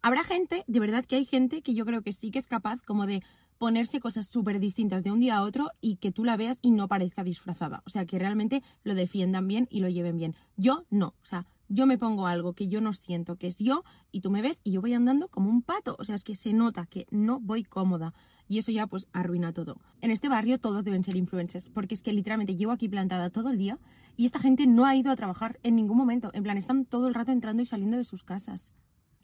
Habrá 0.03 0.25
gente, 0.25 0.65
de 0.67 0.81
verdad 0.81 1.05
que 1.05 1.17
hay 1.17 1.27
gente 1.27 1.61
que 1.61 1.75
yo 1.75 1.85
creo 1.85 2.03
que 2.03 2.13
sí 2.13 2.31
que 2.31 2.39
es 2.39 2.47
capaz 2.47 2.81
como 2.81 3.07
de 3.07 3.23
ponerse 3.59 4.01
cosas 4.01 4.29
súper 4.29 4.59
distintas 4.59 5.05
de 5.05 5.13
un 5.13 5.21
día 5.21 5.37
a 5.37 5.43
otro 5.43 5.71
y 5.83 5.97
que 5.97 6.11
tú 6.11 6.25
la 6.25 6.39
veas 6.39 6.59
y 6.63 6.71
no 6.71 6.89
parezca 6.89 7.23
disfrazada. 7.23 7.83
O 7.85 7.91
sea, 7.91 8.07
que 8.07 8.19
realmente 8.19 8.63
lo 8.83 8.95
defiendan 8.95 9.47
bien 9.47 9.69
y 9.71 9.81
lo 9.81 9.91
lleven 9.91 10.17
bien. 10.17 10.35
Yo 10.57 10.87
no. 10.89 11.09
O 11.09 11.27
sea, 11.27 11.47
yo 11.69 11.87
me 11.87 11.99
pongo 11.99 12.27
algo 12.27 12.55
que 12.55 12.69
yo 12.69 12.81
no 12.81 12.95
siento 12.95 13.37
que 13.37 13.49
es 13.49 13.59
yo 13.59 13.85
y 14.11 14.23
tú 14.23 14.31
me 14.31 14.41
ves 14.41 14.63
y 14.65 14.73
yo 14.73 14.81
voy 14.81 14.95
andando 14.95 15.29
como 15.29 15.51
un 15.51 15.61
pato. 15.61 15.97
O 15.99 16.05
sea, 16.05 16.15
es 16.15 16.25
que 16.25 16.35
se 16.35 16.55
nota 16.55 16.87
que 16.87 17.07
no 17.11 17.39
voy 17.39 17.63
cómoda. 17.63 18.15
Y 18.49 18.57
eso 18.57 18.73
ya 18.73 18.87
pues 18.87 19.07
arruina 19.13 19.53
todo. 19.53 19.77
En 20.01 20.11
este 20.11 20.31
barrio 20.31 20.59
todos 20.59 20.83
deben 20.83 21.05
ser 21.05 21.17
influencers, 21.17 21.69
porque 21.69 21.95
es 21.95 22.03
que 22.03 22.15
literalmente 22.15 22.57
llevo 22.57 22.73
aquí 22.73 22.89
plantada 22.89 23.29
todo 23.29 23.51
el 23.51 23.59
día 23.59 23.79
y 24.17 24.25
esta 24.25 24.39
gente 24.39 24.67
no 24.67 24.87
ha 24.87 24.97
ido 24.97 25.13
a 25.13 25.17
trabajar 25.17 25.61
en 25.63 25.77
ningún 25.77 25.99
momento. 25.99 26.31
En 26.33 26.43
plan, 26.43 26.57
están 26.57 26.87
todo 26.87 27.09
el 27.09 27.15
rato 27.15 27.31
entrando 27.31 27.63
y 27.63 27.67
saliendo 27.67 27.99
de 27.99 28.05
sus 28.05 28.25
casas. 28.25 28.73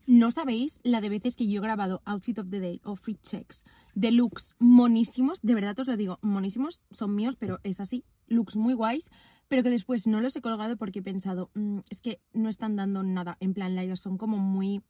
No 0.09 0.31
sabéis 0.31 0.79
la 0.85 1.01
de 1.01 1.09
veces 1.09 1.35
que 1.35 1.49
yo 1.49 1.59
he 1.59 1.63
grabado 1.65 2.01
Outfit 2.05 2.39
of 2.39 2.49
the 2.49 2.61
Day 2.61 2.81
o 2.85 2.95
Fit 2.95 3.21
Checks 3.23 3.65
de 3.97 4.13
looks 4.13 4.55
monísimos, 4.61 5.41
de 5.43 5.53
verdad 5.57 5.77
os 5.81 5.89
lo 5.89 5.97
digo, 5.97 6.21
monísimos, 6.23 6.81
son 6.93 7.17
míos, 7.17 7.35
pero 7.37 7.59
es 7.65 7.81
así, 7.81 8.05
looks 8.29 8.55
muy 8.55 8.73
guays, 8.75 9.11
pero 9.49 9.65
que 9.65 9.71
después 9.71 10.07
no 10.07 10.21
los 10.21 10.37
he 10.37 10.41
colgado 10.41 10.77
porque 10.77 11.01
he 11.01 11.03
pensado, 11.03 11.51
mm, 11.55 11.81
es 11.91 12.03
que 12.03 12.21
no 12.33 12.49
están 12.49 12.77
dando 12.77 13.03
nada, 13.03 13.37
en 13.41 13.53
plan, 13.53 13.77
ellos 13.77 13.99
son 13.99 14.17
como 14.17 14.39
muy 14.39 14.81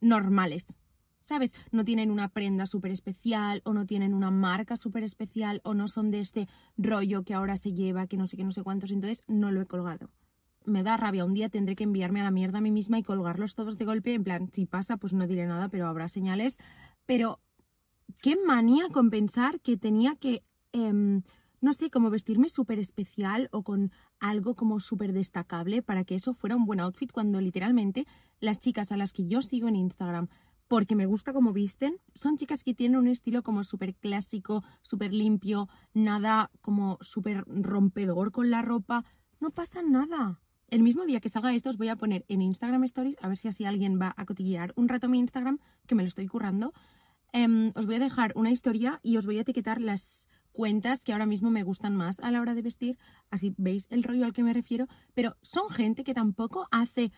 normales, 0.00 0.78
¿sabes? 1.20 1.54
No 1.70 1.84
tienen 1.84 2.10
una 2.10 2.30
prenda 2.30 2.66
súper 2.66 2.90
especial 2.90 3.60
o 3.66 3.74
no 3.74 3.84
tienen 3.84 4.14
una 4.14 4.30
marca 4.30 4.78
súper 4.78 5.02
especial 5.02 5.60
o 5.62 5.74
no 5.74 5.88
son 5.88 6.10
de 6.10 6.20
este 6.20 6.48
rollo 6.78 7.22
que 7.22 7.34
ahora 7.34 7.58
se 7.58 7.74
lleva, 7.74 8.06
que 8.06 8.16
no 8.16 8.26
sé 8.26 8.38
qué, 8.38 8.44
no 8.44 8.52
sé 8.52 8.62
cuántos, 8.62 8.92
entonces 8.92 9.24
no 9.26 9.50
lo 9.50 9.60
he 9.60 9.66
colgado 9.66 10.08
me 10.64 10.82
da 10.82 10.96
rabia. 10.96 11.24
Un 11.24 11.34
día 11.34 11.48
tendré 11.48 11.74
que 11.76 11.84
enviarme 11.84 12.20
a 12.20 12.24
la 12.24 12.30
mierda 12.30 12.58
a 12.58 12.60
mí 12.60 12.70
misma 12.70 12.98
y 12.98 13.02
colgarlos 13.02 13.54
todos 13.54 13.78
de 13.78 13.84
golpe. 13.84 14.14
En 14.14 14.24
plan, 14.24 14.50
si 14.52 14.66
pasa, 14.66 14.96
pues 14.96 15.12
no 15.12 15.26
diré 15.26 15.46
nada, 15.46 15.68
pero 15.68 15.86
habrá 15.86 16.08
señales. 16.08 16.58
Pero, 17.06 17.40
qué 18.20 18.36
manía 18.36 18.88
con 18.88 19.10
pensar 19.10 19.60
que 19.60 19.76
tenía 19.76 20.16
que, 20.16 20.44
em, 20.72 21.22
no 21.60 21.72
sé, 21.74 21.90
como 21.90 22.10
vestirme 22.10 22.48
súper 22.48 22.78
especial 22.78 23.48
o 23.52 23.62
con 23.62 23.92
algo 24.20 24.54
como 24.54 24.80
súper 24.80 25.12
destacable 25.12 25.82
para 25.82 26.04
que 26.04 26.14
eso 26.14 26.32
fuera 26.34 26.56
un 26.56 26.64
buen 26.64 26.80
outfit 26.80 27.10
cuando 27.12 27.40
literalmente 27.40 28.06
las 28.40 28.58
chicas 28.58 28.92
a 28.92 28.96
las 28.96 29.12
que 29.12 29.26
yo 29.26 29.42
sigo 29.42 29.68
en 29.68 29.76
Instagram 29.76 30.28
porque 30.72 30.96
me 30.96 31.04
gusta 31.04 31.34
cómo 31.34 31.52
visten, 31.52 31.98
son 32.14 32.38
chicas 32.38 32.64
que 32.64 32.72
tienen 32.72 32.98
un 32.98 33.06
estilo 33.06 33.42
como 33.42 33.62
súper 33.62 33.94
clásico, 33.94 34.64
súper 34.80 35.12
limpio, 35.12 35.68
nada 35.92 36.50
como 36.62 36.96
súper 37.02 37.44
rompedor 37.46 38.32
con 38.32 38.50
la 38.50 38.62
ropa. 38.62 39.04
No 39.38 39.50
pasa 39.50 39.82
nada 39.82 40.40
el 40.72 40.82
mismo 40.82 41.04
día 41.04 41.20
que 41.20 41.28
salga 41.28 41.54
esto 41.54 41.68
os 41.68 41.76
voy 41.76 41.90
a 41.90 41.96
poner 41.96 42.24
en 42.28 42.40
Instagram 42.40 42.82
Stories, 42.84 43.16
a 43.20 43.28
ver 43.28 43.36
si 43.36 43.46
así 43.46 43.66
alguien 43.66 44.00
va 44.00 44.14
a 44.16 44.24
cotillear 44.24 44.72
un 44.74 44.88
rato 44.88 45.06
mi 45.06 45.18
Instagram, 45.18 45.58
que 45.86 45.94
me 45.94 46.02
lo 46.02 46.08
estoy 46.08 46.26
currando. 46.26 46.72
Em, 47.34 47.72
os 47.74 47.84
voy 47.84 47.96
a 47.96 47.98
dejar 47.98 48.32
una 48.36 48.50
historia 48.50 48.98
y 49.02 49.18
os 49.18 49.26
voy 49.26 49.36
a 49.36 49.42
etiquetar 49.42 49.82
las 49.82 50.30
cuentas 50.50 51.04
que 51.04 51.12
ahora 51.12 51.26
mismo 51.26 51.50
me 51.50 51.62
gustan 51.62 51.94
más 51.94 52.20
a 52.20 52.30
la 52.30 52.40
hora 52.40 52.54
de 52.54 52.62
vestir, 52.62 52.96
así 53.30 53.54
veis 53.58 53.86
el 53.90 54.02
rollo 54.02 54.24
al 54.24 54.32
que 54.32 54.42
me 54.42 54.54
refiero, 54.54 54.86
pero 55.12 55.36
son 55.42 55.68
gente 55.68 56.04
que 56.04 56.14
tampoco 56.14 56.66
hace 56.70 57.12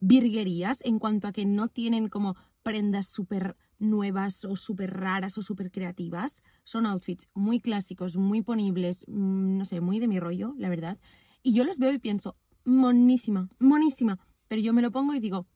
virguerías 0.00 0.78
en 0.84 1.00
cuanto 1.00 1.26
a 1.26 1.32
que 1.32 1.44
no 1.44 1.66
tienen 1.66 2.08
como 2.08 2.36
prendas 2.62 3.10
súper 3.10 3.56
nuevas 3.80 4.44
o 4.44 4.54
súper 4.54 4.92
raras 4.92 5.36
o 5.36 5.42
súper 5.42 5.72
creativas. 5.72 6.44
Son 6.62 6.86
outfits 6.86 7.28
muy 7.34 7.58
clásicos, 7.58 8.16
muy 8.16 8.42
ponibles, 8.42 9.04
mm, 9.08 9.58
no 9.58 9.64
sé, 9.64 9.80
muy 9.80 9.98
de 9.98 10.06
mi 10.06 10.20
rollo, 10.20 10.54
la 10.58 10.68
verdad. 10.68 10.96
Y 11.42 11.54
yo 11.54 11.64
los 11.64 11.78
veo 11.78 11.92
y 11.92 11.98
pienso, 11.98 12.36
monísima, 12.64 13.48
monísima. 13.58 14.18
Pero 14.48 14.62
yo 14.62 14.72
me 14.72 14.82
lo 14.82 14.90
pongo 14.90 15.14
y 15.14 15.20
digo, 15.20 15.46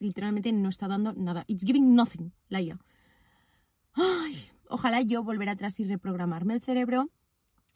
literalmente 0.00 0.52
no 0.52 0.68
está 0.68 0.88
dando 0.88 1.12
nada. 1.12 1.44
It's 1.46 1.64
giving 1.64 1.94
nothing, 1.94 2.32
Laia. 2.48 2.78
Ay, 3.92 4.36
ojalá 4.68 5.02
yo 5.02 5.22
volver 5.22 5.48
atrás 5.48 5.78
y 5.80 5.84
reprogramarme 5.84 6.54
el 6.54 6.62
cerebro 6.62 7.10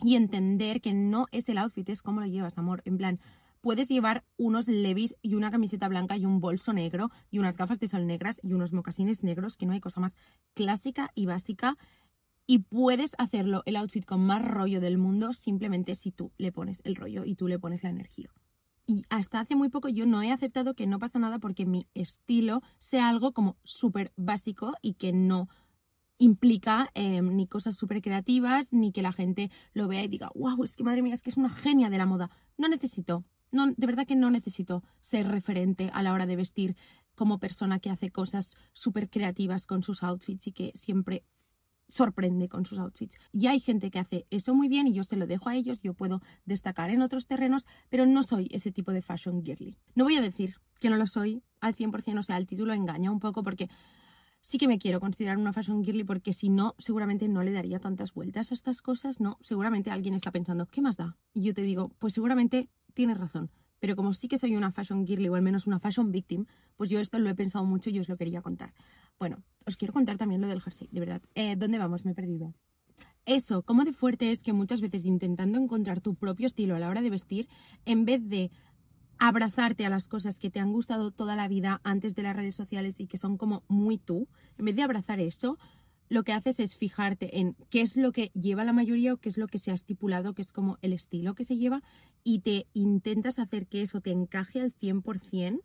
y 0.00 0.16
entender 0.16 0.81
que 0.81 0.93
no 0.93 1.26
es 1.31 1.49
el 1.49 1.59
outfit, 1.59 1.88
es 1.88 2.02
cómo 2.02 2.21
lo 2.21 2.26
llevas, 2.26 2.59
amor. 2.59 2.83
En 2.85 2.97
plan, 2.97 3.21
puedes 3.61 3.88
llevar 3.88 4.25
unos 4.37 4.69
levis 4.69 5.16
y 5.23 5.35
una 5.35 5.50
camiseta 5.50 5.88
blanca 5.88 6.16
y 6.16 6.25
un 6.25 6.40
bolso 6.40 6.73
negro 6.73 7.11
y 7.31 7.38
unas 7.38 7.57
gafas 7.57 7.81
de 7.81 7.88
sol 7.88 8.07
negras 8.07 8.40
y 8.43 8.52
unos 8.52 8.73
mocasines 8.73 9.25
negros, 9.25 9.57
que 9.57 9.66
no 9.66 9.73
hay 9.73 9.81
cosa 9.81 10.00
más 10.00 10.16
clásica 10.55 11.11
y 11.14 11.26
básica. 11.26 11.76
Y 12.47 12.61
puedes 12.61 13.15
hacerlo 13.19 13.62
el 13.67 13.76
outfit 13.76 14.05
con 14.05 14.25
más 14.25 14.45
rollo 14.45 14.81
del 14.81 14.99
mundo 14.99 15.33
simplemente 15.33 15.95
si 15.95 16.12
tú 16.12 16.33
le 16.38 16.53
pones 16.53 16.81
el 16.85 16.95
rollo 16.95 17.25
y 17.25 17.35
tú 17.35 17.49
le 17.49 17.59
pones 17.59 17.83
la 17.83 17.91
energía. 17.91 18.31
Y 18.87 19.03
hasta 19.11 19.41
hace 19.41 19.57
muy 19.57 19.69
poco 19.69 19.88
yo 19.88 20.07
no 20.07 20.23
he 20.23 20.31
aceptado 20.31 20.75
que 20.75 20.87
no 20.87 21.00
pasa 21.00 21.19
nada 21.19 21.41
porque 21.41 21.67
mi 21.67 21.88
estilo 21.95 22.62
sea 22.79 23.09
algo 23.09 23.33
como 23.33 23.57
súper 23.65 24.12
básico 24.17 24.75
y 24.81 24.95
que 24.95 25.12
no 25.12 25.49
implica 26.19 26.91
em, 26.95 27.35
ni 27.35 27.47
cosas 27.47 27.76
súper 27.76 28.00
creativas, 28.00 28.73
ni 28.73 28.93
que 28.93 29.03
la 29.03 29.12
gente 29.12 29.50
lo 29.75 29.88
vea 29.88 30.05
y 30.05 30.09
diga, 30.09 30.31
wow, 30.35 30.62
es 30.62 30.76
que 30.76 30.85
madre 30.85 31.03
mía, 31.03 31.15
es 31.15 31.23
que 31.23 31.31
es 31.31 31.37
una 31.37 31.50
genia 31.50 31.91
de 31.91 31.99
la 31.99 32.07
moda. 32.07 32.31
No 32.57 32.69
necesito 32.69 33.25
no, 33.53 33.73
de 33.76 33.87
verdad 33.87 34.07
que 34.07 34.17
no 34.17 34.31
necesito 34.31 34.83
ser 35.00 35.29
referente 35.29 35.91
a 35.93 36.03
la 36.03 36.12
hora 36.12 36.26
de 36.26 36.37
vestir 36.37 36.76
como 37.15 37.38
persona 37.38 37.79
que 37.79 37.91
hace 37.91 38.11
cosas 38.11 38.57
súper 38.73 39.09
creativas 39.09 39.67
con 39.67 39.83
sus 39.83 40.03
outfits 40.03 40.49
y 40.49 40.53
que 40.53 40.73
siempre 40.75 41.25
sorprende 41.88 42.49
con 42.49 42.64
sus 42.66 42.78
outfits. 42.78 43.19
Y 43.33 43.47
hay 43.47 43.61
gente 43.61 43.90
que 43.90 43.99
hace 43.99 44.26
eso 44.31 44.55
muy 44.55 44.69
bien 44.69 44.87
y 44.87 44.93
yo 44.93 45.02
se 45.05 45.16
lo 45.16 45.26
dejo 45.26 45.49
a 45.49 45.57
ellos, 45.57 45.83
yo 45.83 45.95
puedo 45.95 46.21
destacar 46.45 46.90
en 46.90 47.02
otros 47.02 47.26
terrenos, 47.26 47.66
pero 47.88 48.07
no 48.07 48.23
soy 48.23 48.49
ese 48.50 48.73
tipo 48.73 48.93
de 48.93 49.02
fashion 49.02 49.45
girly. 49.45 49.78
No 49.95 50.05
voy 50.05 50.16
a 50.16 50.21
decir 50.21 50.57
que 50.81 50.90
no 50.90 50.97
lo 50.97 51.07
soy 51.07 51.43
al 51.61 51.75
100%, 51.75 52.19
o 52.19 52.23
sea, 52.23 52.37
el 52.37 52.47
título 52.47 52.75
engaña 52.75 53.11
un 53.11 53.21
poco 53.21 53.43
porque 53.43 53.69
sí 54.40 54.59
que 54.59 54.69
me 54.69 54.78
quiero 54.78 55.00
considerar 55.00 55.38
una 55.38 55.52
fashion 55.52 55.83
girly 55.85 56.05
porque 56.05 56.33
si 56.33 56.49
no, 56.49 56.75
seguramente 56.78 57.28
no 57.28 57.43
le 57.43 57.52
daría 57.52 57.81
tantas 57.81 58.12
vueltas 58.12 58.50
a 58.50 58.55
estas 58.55 58.81
cosas, 58.81 59.21
¿no? 59.21 59.38
Seguramente 59.40 59.90
alguien 59.90 60.14
está 60.14 60.31
pensando, 60.31 60.66
¿qué 60.66 60.81
más 60.81 60.97
da? 60.97 61.16
Y 61.33 61.43
yo 61.43 61.55
te 61.55 61.62
digo, 61.62 61.90
pues 61.99 62.14
seguramente 62.14 62.69
tienes 62.95 63.19
razón. 63.19 63.50
Pero 63.78 63.95
como 63.95 64.14
sí 64.14 64.28
que 64.28 64.38
soy 64.38 64.57
una 64.57 64.73
fashion 64.73 65.07
girly 65.07 65.28
o 65.28 65.35
al 65.35 65.43
menos 65.43 65.66
una 65.66 65.78
fashion 65.78 66.11
victim, 66.11 66.47
pues 66.76 66.90
yo 66.90 67.00
esto 67.00 67.19
lo 67.19 67.28
he 67.28 67.35
pensado 67.35 67.64
mucho 67.64 67.90
y 67.90 67.99
os 67.99 68.09
lo 68.09 68.16
quería 68.16 68.40
contar. 68.40 68.73
Bueno, 69.19 69.43
os 69.65 69.77
quiero 69.77 69.95
contar 69.95 70.19
también 70.19 70.41
lo 70.41 70.49
del 70.49 70.61
jersey, 70.61 70.89
de 70.93 71.01
verdad. 71.01 71.23
Eh, 71.35 71.57
¿Dónde 71.57 71.79
vamos? 71.79 72.05
Me 72.05 72.13
he 72.13 72.15
perdido. 72.15 72.55
Eso, 73.25 73.63
cómo 73.63 73.85
de 73.85 73.93
fuerte 73.93 74.31
es 74.31 74.43
que 74.43 74.53
muchas 74.53 74.81
veces 74.81 75.05
intentando 75.05 75.59
encontrar 75.59 76.01
tu 76.01 76.15
propio 76.15 76.47
estilo 76.47 76.77
a 76.77 76.79
la 76.79 76.89
hora 76.89 77.03
de 77.03 77.11
vestir, 77.11 77.49
en 77.85 78.05
vez 78.05 78.29
de 78.29 78.51
abrazarte 79.19 79.85
a 79.85 79.91
las 79.91 80.07
cosas 80.07 80.39
que 80.39 80.51
te 80.51 80.61
han 80.61 80.73
gustado 80.73 81.11
toda 81.11 81.35
la 81.35 81.49
vida 81.49 81.81
antes 81.83 82.15
de 82.15 82.23
las 82.23 82.37
redes 82.37 82.55
sociales 82.55 83.01
y 83.01 83.07
que 83.07 83.17
son 83.17 83.37
como 83.37 83.65
muy 83.67 83.99
tú, 83.99 84.29
en 84.59 84.67
vez 84.67 84.77
de 84.77 84.83
abrazar 84.83 85.19
eso, 85.19 85.59
lo 86.09 86.23
que 86.23 86.33
haces 86.33 86.61
es 86.61 86.77
fijarte 86.77 87.41
en 87.41 87.57
qué 87.69 87.81
es 87.81 87.97
lo 87.97 88.13
que 88.13 88.31
lleva 88.35 88.63
la 88.63 88.73
mayoría 88.73 89.15
o 89.15 89.17
qué 89.17 89.29
es 89.29 89.39
lo 89.39 89.49
que 89.49 89.59
se 89.59 89.73
ha 89.73 89.75
estipulado, 89.75 90.35
que 90.35 90.43
es 90.43 90.53
como 90.53 90.79
el 90.83 90.93
estilo 90.93 91.35
que 91.35 91.45
se 91.45 91.57
lleva, 91.57 91.83
y 92.23 92.41
te 92.41 92.67
intentas 92.75 93.39
hacer 93.39 93.67
que 93.67 93.83
eso 93.83 94.01
te 94.01 94.13
encaje 94.13 94.61
al 94.61 94.73
100% 94.73 95.63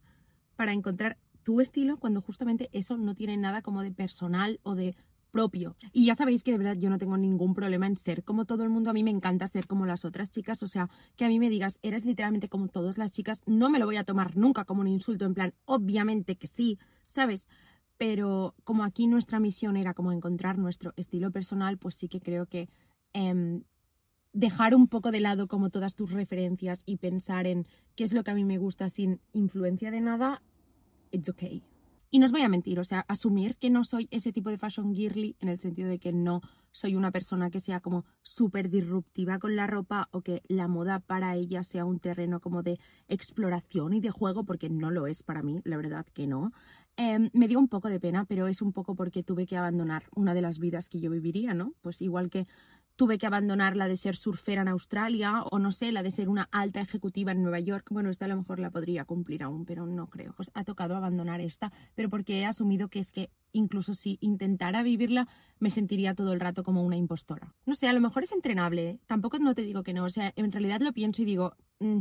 para 0.55 0.74
encontrar 0.74 1.17
tu 1.43 1.62
estilo 1.62 1.98
cuando 1.98 2.21
justamente 2.21 2.69
eso 2.71 2.98
no 2.98 3.15
tiene 3.15 3.38
nada 3.38 3.62
como 3.62 3.83
de 3.83 3.91
personal 3.91 4.60
o 4.63 4.75
de 4.75 4.95
propio. 5.31 5.77
Y 5.93 6.05
ya 6.05 6.15
sabéis 6.15 6.43
que 6.43 6.51
de 6.51 6.57
verdad 6.57 6.75
yo 6.77 6.89
no 6.89 6.98
tengo 6.98 7.17
ningún 7.17 7.53
problema 7.53 7.88
en 7.88 7.95
ser 7.95 8.24
como 8.24 8.45
todo 8.45 8.63
el 8.63 8.69
mundo. 8.69 8.89
A 8.89 8.93
mí 8.93 9.03
me 9.03 9.12
encanta 9.12 9.48
ser 9.48 9.65
como 9.65 9.86
las 9.86 10.03
otras 10.03 10.29
chicas. 10.29 10.62
O 10.62 10.67
sea, 10.67 10.89
que 11.15 11.24
a 11.24 11.29
mí 11.29 11.39
me 11.39 11.50
digas, 11.50 11.79
eres 11.81 12.03
literalmente 12.03 12.50
como 12.50 12.67
todas 12.67 12.98
las 12.98 13.12
chicas, 13.13 13.41
no 13.45 13.69
me 13.69 13.79
lo 13.79 13.86
voy 13.86 13.95
a 13.95 14.03
tomar 14.03 14.36
nunca 14.36 14.65
como 14.65 14.81
un 14.81 14.88
insulto. 14.88 15.25
En 15.25 15.33
plan, 15.33 15.53
obviamente 15.65 16.36
que 16.36 16.48
sí, 16.48 16.77
¿sabes? 17.07 17.48
pero 18.01 18.55
como 18.63 18.83
aquí 18.83 19.05
nuestra 19.05 19.39
misión 19.39 19.77
era 19.77 19.93
como 19.93 20.12
encontrar 20.12 20.57
nuestro 20.57 20.91
estilo 20.95 21.29
personal, 21.29 21.77
pues 21.77 21.93
sí 21.93 22.07
que 22.10 22.19
creo 22.19 22.48
que 22.48 22.67
em, 23.13 23.62
dejar 24.33 24.74
un 24.74 24.88
poco 24.88 25.12
de 25.12 25.19
lado 25.19 25.48
como 25.48 25.69
todas 25.69 25.95
tus 25.95 26.10
referencias 26.10 26.81
y 26.88 26.98
pensar 26.98 27.45
en 27.45 27.67
qué 27.93 28.03
es 28.03 28.13
lo 28.13 28.24
que 28.24 28.31
a 28.31 28.33
mí 28.33 28.43
me 28.43 28.57
gusta 28.57 28.89
sin 28.89 29.21
influencia 29.33 29.91
de 29.91 30.01
nada, 30.01 30.41
it's 31.11 31.29
okay. 31.29 31.63
Y 32.13 32.19
no 32.19 32.25
os 32.25 32.33
voy 32.33 32.41
a 32.41 32.49
mentir, 32.49 32.77
o 32.77 32.83
sea, 32.83 33.05
asumir 33.07 33.55
que 33.55 33.69
no 33.69 33.85
soy 33.85 34.09
ese 34.11 34.33
tipo 34.33 34.49
de 34.49 34.57
fashion 34.57 34.93
girly 34.93 35.37
en 35.39 35.47
el 35.47 35.59
sentido 35.59 35.87
de 35.87 35.97
que 35.97 36.11
no 36.11 36.41
soy 36.69 36.95
una 36.95 37.09
persona 37.09 37.49
que 37.49 37.61
sea 37.61 37.79
como 37.79 38.03
súper 38.21 38.69
disruptiva 38.69 39.39
con 39.39 39.55
la 39.55 39.65
ropa 39.65 40.09
o 40.11 40.21
que 40.21 40.41
la 40.49 40.67
moda 40.67 40.99
para 40.99 41.35
ella 41.35 41.63
sea 41.63 41.85
un 41.85 41.99
terreno 41.99 42.41
como 42.41 42.63
de 42.63 42.79
exploración 43.07 43.93
y 43.93 44.01
de 44.01 44.11
juego, 44.11 44.43
porque 44.43 44.69
no 44.69 44.91
lo 44.91 45.07
es 45.07 45.23
para 45.23 45.41
mí, 45.41 45.61
la 45.63 45.77
verdad 45.77 46.05
que 46.13 46.27
no. 46.27 46.51
Em, 46.97 47.29
me 47.33 47.47
dio 47.47 47.59
un 47.59 47.69
poco 47.69 47.87
de 47.87 48.01
pena, 48.01 48.25
pero 48.25 48.47
es 48.47 48.61
un 48.61 48.73
poco 48.73 48.93
porque 48.93 49.23
tuve 49.23 49.45
que 49.45 49.55
abandonar 49.55 50.03
una 50.13 50.33
de 50.33 50.41
las 50.41 50.59
vidas 50.59 50.89
que 50.89 50.99
yo 50.99 51.09
viviría, 51.09 51.53
¿no? 51.53 51.73
Pues 51.81 52.01
igual 52.01 52.29
que 52.29 52.45
tuve 52.95 53.17
que 53.17 53.25
abandonar 53.25 53.75
la 53.75 53.88
de 53.88 53.98
ser 53.98 54.15
surfera 54.15 54.62
en 54.62 54.67
Australia 54.67 55.43
o 55.43 55.60
no 55.60 55.71
sé, 55.71 55.91
la 55.91 56.03
de 56.03 56.12
ser 56.12 56.29
una 56.29 56.48
alta 56.51 56.81
ejecutiva 56.81 57.31
en 57.31 57.41
Nueva 57.41 57.60
York. 57.60 57.88
Bueno, 57.89 58.10
esta 58.10 58.25
a 58.25 58.27
lo 58.27 58.38
mejor 58.38 58.60
la 58.60 58.69
podría 58.69 59.05
cumplir 59.05 59.43
aún, 59.43 59.65
pero 59.65 59.86
no 59.86 60.07
creo. 60.07 60.33
Pues 60.33 60.51
ha 60.53 60.63
tocado 60.63 60.95
abandonar 60.95 61.41
esta, 61.41 61.71
pero 61.95 62.10
porque 62.10 62.39
he 62.39 62.45
asumido 62.45 62.89
que 62.89 63.00
es 63.00 63.12
que 63.12 63.29
incluso 63.53 63.93
si 63.93 64.17
intentara 64.21 64.83
vivirla, 64.83 65.27
me 65.60 65.69
sentiría 65.69 66.15
todo 66.15 66.33
el 66.33 66.39
rato 66.39 66.63
como 66.63 66.83
una 66.83 66.95
impostora. 66.95 67.53
No 67.65 67.74
sé, 67.74 67.88
a 67.88 67.93
lo 67.93 68.01
mejor 68.01 68.24
es 68.24 68.31
entrenable, 68.31 68.89
¿eh? 68.89 69.00
tampoco 69.07 69.39
no 69.39 69.53
te 69.53 69.63
digo 69.63 69.83
que 69.83 69.93
no, 69.93 70.05
o 70.05 70.10
sea, 70.10 70.33
en 70.36 70.51
realidad 70.51 70.81
lo 70.81 70.93
pienso 70.93 71.21
y 71.21 71.25
digo, 71.25 71.55
mm, 71.79 72.00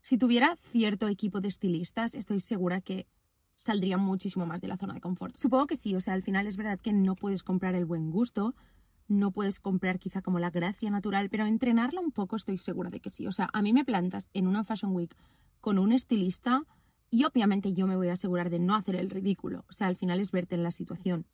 si 0.00 0.18
tuviera 0.18 0.56
cierto 0.56 1.08
equipo 1.08 1.40
de 1.40 1.48
estilistas, 1.48 2.14
estoy 2.14 2.40
segura 2.40 2.80
que 2.80 3.06
saldría 3.56 3.96
muchísimo 3.96 4.46
más 4.46 4.60
de 4.60 4.68
la 4.68 4.76
zona 4.76 4.94
de 4.94 5.00
confort. 5.00 5.36
Supongo 5.36 5.66
que 5.66 5.76
sí, 5.76 5.94
o 5.94 6.00
sea, 6.00 6.14
al 6.14 6.22
final 6.22 6.46
es 6.46 6.56
verdad 6.56 6.80
que 6.80 6.92
no 6.92 7.14
puedes 7.14 7.42
comprar 7.42 7.74
el 7.74 7.84
buen 7.84 8.10
gusto, 8.10 8.54
no 9.08 9.30
puedes 9.30 9.60
comprar 9.60 9.98
quizá 9.98 10.22
como 10.22 10.38
la 10.38 10.50
gracia 10.50 10.90
natural, 10.90 11.28
pero 11.30 11.46
entrenarla 11.46 12.00
un 12.00 12.12
poco 12.12 12.36
estoy 12.36 12.58
segura 12.58 12.90
de 12.90 13.00
que 13.00 13.10
sí. 13.10 13.26
O 13.26 13.32
sea, 13.32 13.48
a 13.52 13.62
mí 13.62 13.72
me 13.72 13.84
plantas 13.84 14.30
en 14.32 14.46
una 14.46 14.64
Fashion 14.64 14.94
Week 14.94 15.14
con 15.60 15.78
un 15.78 15.92
estilista 15.92 16.64
y 17.10 17.24
obviamente 17.24 17.74
yo 17.74 17.86
me 17.86 17.96
voy 17.96 18.08
a 18.08 18.14
asegurar 18.14 18.48
de 18.50 18.58
no 18.58 18.74
hacer 18.74 18.96
el 18.96 19.10
ridículo. 19.10 19.64
O 19.68 19.72
sea, 19.72 19.86
al 19.86 19.96
final 19.96 20.18
es 20.18 20.32
verte 20.32 20.54
en 20.54 20.62
la 20.62 20.70
situación. 20.70 21.26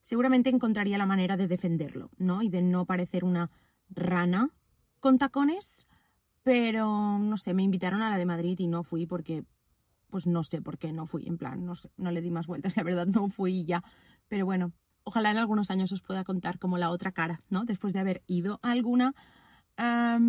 Seguramente 0.00 0.50
encontraría 0.50 0.98
la 0.98 1.06
manera 1.06 1.36
de 1.36 1.48
defenderlo, 1.48 2.10
¿no? 2.16 2.42
Y 2.42 2.48
de 2.48 2.62
no 2.62 2.86
parecer 2.86 3.24
una 3.24 3.50
rana 3.88 4.50
con 4.98 5.18
tacones, 5.18 5.86
pero 6.42 7.18
no 7.18 7.36
sé, 7.36 7.54
me 7.54 7.62
invitaron 7.62 8.02
a 8.02 8.10
la 8.10 8.18
de 8.18 8.26
Madrid 8.26 8.58
y 8.58 8.66
no 8.66 8.82
fui 8.82 9.06
porque, 9.06 9.44
pues 10.10 10.26
no 10.26 10.42
sé 10.42 10.60
por 10.60 10.78
qué 10.78 10.92
no 10.92 11.06
fui, 11.06 11.26
en 11.26 11.38
plan, 11.38 11.64
no 11.64 11.74
no 11.96 12.10
le 12.10 12.20
di 12.20 12.30
más 12.30 12.46
vueltas, 12.46 12.76
la 12.78 12.82
verdad 12.82 13.06
no 13.06 13.28
fui 13.28 13.60
y 13.60 13.64
ya. 13.66 13.84
Pero 14.28 14.46
bueno, 14.46 14.72
ojalá 15.04 15.30
en 15.30 15.38
algunos 15.38 15.70
años 15.70 15.92
os 15.92 16.02
pueda 16.02 16.24
contar 16.24 16.58
como 16.58 16.78
la 16.78 16.90
otra 16.90 17.12
cara, 17.12 17.42
¿no? 17.50 17.64
Después 17.64 17.92
de 17.92 18.00
haber 18.00 18.22
ido 18.26 18.60
a 18.62 18.72
alguna. 18.72 19.14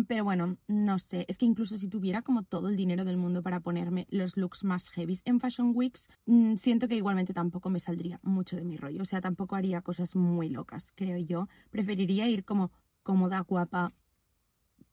pero 0.08 0.24
bueno, 0.24 0.56
no 0.66 0.98
sé, 0.98 1.26
es 1.28 1.38
que 1.38 1.46
incluso 1.46 1.76
si 1.76 1.88
tuviera 1.88 2.22
como 2.22 2.42
todo 2.42 2.68
el 2.68 2.76
dinero 2.76 3.04
del 3.04 3.16
mundo 3.16 3.42
para 3.42 3.60
ponerme 3.60 4.06
los 4.10 4.36
looks 4.36 4.64
más 4.64 4.88
heavy 4.90 5.18
en 5.24 5.38
Fashion 5.38 5.72
Weeks, 5.74 6.08
mm, 6.26 6.56
siento 6.56 6.88
que 6.88 6.96
igualmente 6.96 7.34
tampoco 7.34 7.70
me 7.70 7.78
saldría 7.78 8.18
mucho 8.22 8.56
de 8.56 8.64
mi 8.64 8.76
rollo, 8.76 9.02
o 9.02 9.04
sea, 9.04 9.20
tampoco 9.20 9.54
haría 9.54 9.82
cosas 9.82 10.16
muy 10.16 10.48
locas, 10.48 10.92
creo 10.96 11.18
yo. 11.18 11.48
Preferiría 11.70 12.28
ir 12.28 12.44
como 12.44 12.72
cómoda, 13.02 13.40
guapa, 13.40 13.92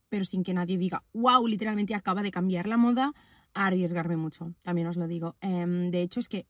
pero 0.10 0.26
sin 0.26 0.44
que 0.44 0.54
nadie 0.54 0.78
diga, 0.78 1.04
wow, 1.14 1.48
literalmente 1.48 1.96
acaba 1.96 2.22
de 2.22 2.32
cambiar 2.32 2.68
la 2.68 2.78
moda, 2.78 3.14
a 3.54 3.68
arriesgarme 3.68 4.18
mucho, 4.18 4.54
también 4.62 4.88
os 4.88 4.98
lo 4.98 5.08
digo. 5.08 5.36
Em, 5.42 5.92
de 5.92 6.02
hecho, 6.02 6.20
es 6.20 6.30
que 6.30 6.48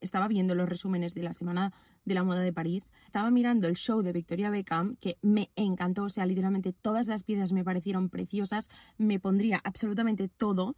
estaba 0.00 0.28
viendo 0.28 0.54
los 0.54 0.68
resúmenes 0.68 1.14
de 1.14 1.22
la 1.22 1.34
semana 1.34 1.72
de 2.04 2.14
la 2.14 2.24
moda 2.24 2.40
de 2.40 2.52
París, 2.52 2.90
estaba 3.06 3.30
mirando 3.30 3.68
el 3.68 3.76
show 3.76 4.02
de 4.02 4.12
Victoria 4.12 4.50
Beckham, 4.50 4.96
que 4.96 5.18
me 5.22 5.50
encantó, 5.56 6.04
o 6.04 6.08
sea, 6.08 6.26
literalmente 6.26 6.72
todas 6.72 7.06
las 7.06 7.22
piezas 7.22 7.52
me 7.52 7.64
parecieron 7.64 8.08
preciosas, 8.08 8.68
me 8.98 9.20
pondría 9.20 9.60
absolutamente 9.64 10.28
todo 10.28 10.76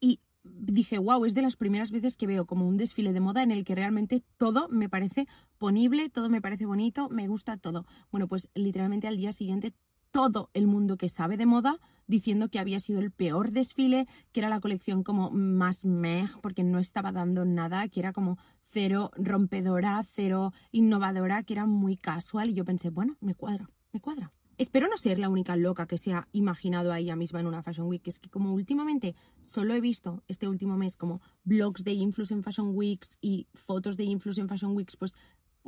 y 0.00 0.20
dije, 0.42 0.98
wow, 0.98 1.24
es 1.24 1.34
de 1.34 1.42
las 1.42 1.56
primeras 1.56 1.90
veces 1.90 2.16
que 2.16 2.26
veo 2.26 2.46
como 2.46 2.66
un 2.66 2.76
desfile 2.76 3.12
de 3.12 3.20
moda 3.20 3.42
en 3.42 3.50
el 3.50 3.64
que 3.64 3.74
realmente 3.74 4.22
todo 4.38 4.68
me 4.68 4.88
parece 4.88 5.26
ponible, 5.58 6.08
todo 6.08 6.28
me 6.28 6.40
parece 6.40 6.66
bonito, 6.66 7.08
me 7.08 7.28
gusta 7.28 7.56
todo. 7.56 7.86
Bueno, 8.10 8.28
pues 8.28 8.48
literalmente 8.54 9.06
al 9.06 9.16
día 9.16 9.32
siguiente 9.32 9.74
todo 10.10 10.50
el 10.54 10.66
mundo 10.66 10.96
que 10.96 11.08
sabe 11.08 11.36
de 11.36 11.46
moda 11.46 11.78
diciendo 12.06 12.48
que 12.48 12.58
había 12.58 12.80
sido 12.80 13.00
el 13.00 13.12
peor 13.12 13.52
desfile, 13.52 14.06
que 14.32 14.40
era 14.40 14.48
la 14.48 14.60
colección 14.60 15.04
como 15.04 15.30
más 15.30 15.84
meh, 15.84 16.26
porque 16.42 16.64
no 16.64 16.78
estaba 16.78 17.12
dando 17.12 17.44
nada, 17.44 17.86
que 17.88 18.00
era 18.00 18.12
como 18.12 18.36
cero 18.66 19.10
rompedora, 19.16 20.02
cero 20.04 20.52
innovadora, 20.72 21.44
que 21.44 21.54
era 21.54 21.66
muy 21.66 21.96
casual. 21.96 22.50
Y 22.50 22.54
yo 22.54 22.64
pensé, 22.64 22.90
bueno, 22.90 23.16
me 23.20 23.34
cuadra, 23.34 23.70
me 23.92 24.00
cuadra. 24.00 24.32
Espero 24.58 24.88
no 24.88 24.96
ser 24.98 25.18
la 25.18 25.30
única 25.30 25.56
loca 25.56 25.86
que 25.86 25.96
se 25.96 26.12
ha 26.12 26.28
imaginado 26.32 26.92
a 26.92 26.98
ella 26.98 27.16
misma 27.16 27.40
en 27.40 27.46
una 27.46 27.62
Fashion 27.62 27.86
Week. 27.86 28.06
Es 28.06 28.18
que 28.18 28.28
como 28.28 28.52
últimamente 28.52 29.14
solo 29.44 29.72
he 29.72 29.80
visto 29.80 30.22
este 30.28 30.48
último 30.48 30.76
mes 30.76 30.98
como 30.98 31.22
blogs 31.44 31.82
de 31.82 31.92
influx 31.92 32.30
en 32.30 32.42
Fashion 32.42 32.76
Weeks 32.76 33.16
y 33.22 33.46
fotos 33.54 33.96
de 33.96 34.04
influx 34.04 34.36
en 34.36 34.48
Fashion 34.48 34.76
Weeks, 34.76 34.98
pues 34.98 35.16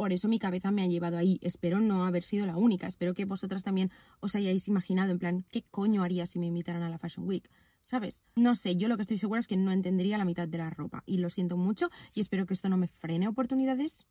por 0.02 0.12
eso 0.12 0.26
mi 0.26 0.40
cabeza 0.40 0.72
me 0.72 0.82
ha 0.82 0.88
llevado 0.88 1.16
ahí. 1.16 1.38
Espero 1.42 1.78
no 1.78 2.04
haber 2.04 2.24
sido 2.24 2.44
la 2.44 2.56
única. 2.56 2.88
Espero 2.88 3.14
que 3.14 3.24
vosotras 3.24 3.62
también 3.62 3.92
os 4.18 4.34
hayáis 4.34 4.66
imaginado 4.66 5.12
en 5.12 5.20
plan, 5.20 5.44
¿qué 5.48 5.62
coño 5.70 6.02
haría 6.02 6.26
si 6.26 6.40
me 6.40 6.46
invitaran 6.46 6.82
a 6.82 6.88
la 6.88 6.98
Fashion 6.98 7.24
Week? 7.24 7.48
¿Sabes? 7.84 8.24
No 8.34 8.56
sé, 8.56 8.74
yo 8.74 8.88
lo 8.88 8.96
que 8.96 9.02
estoy 9.02 9.18
segura 9.18 9.38
es 9.38 9.46
que 9.46 9.56
no 9.56 9.70
entendería 9.70 10.18
la 10.18 10.24
mitad 10.24 10.48
de 10.48 10.58
la 10.58 10.70
ropa. 10.70 11.04
Y 11.06 11.18
lo 11.18 11.30
siento 11.30 11.56
mucho 11.56 11.88
y 12.14 12.20
espero 12.20 12.46
que 12.46 12.54
esto 12.54 12.68
no 12.68 12.76
me 12.76 12.88
frene 12.88 13.28
oportunidades 13.28 14.04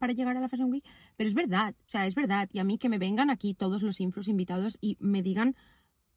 para 0.00 0.12
llegar 0.12 0.36
a 0.36 0.40
la 0.40 0.48
Fashion 0.48 0.72
Week. 0.72 0.84
Pero 1.16 1.28
es 1.28 1.34
verdad, 1.34 1.76
o 1.86 1.88
sea, 1.88 2.04
es 2.08 2.16
verdad. 2.16 2.48
Y 2.52 2.58
a 2.58 2.64
mí 2.64 2.76
que 2.76 2.88
me 2.88 2.98
vengan 2.98 3.30
aquí 3.30 3.54
todos 3.54 3.80
los 3.84 4.00
influx 4.00 4.26
invitados 4.26 4.76
y 4.80 4.96
me 4.98 5.22
digan 5.22 5.54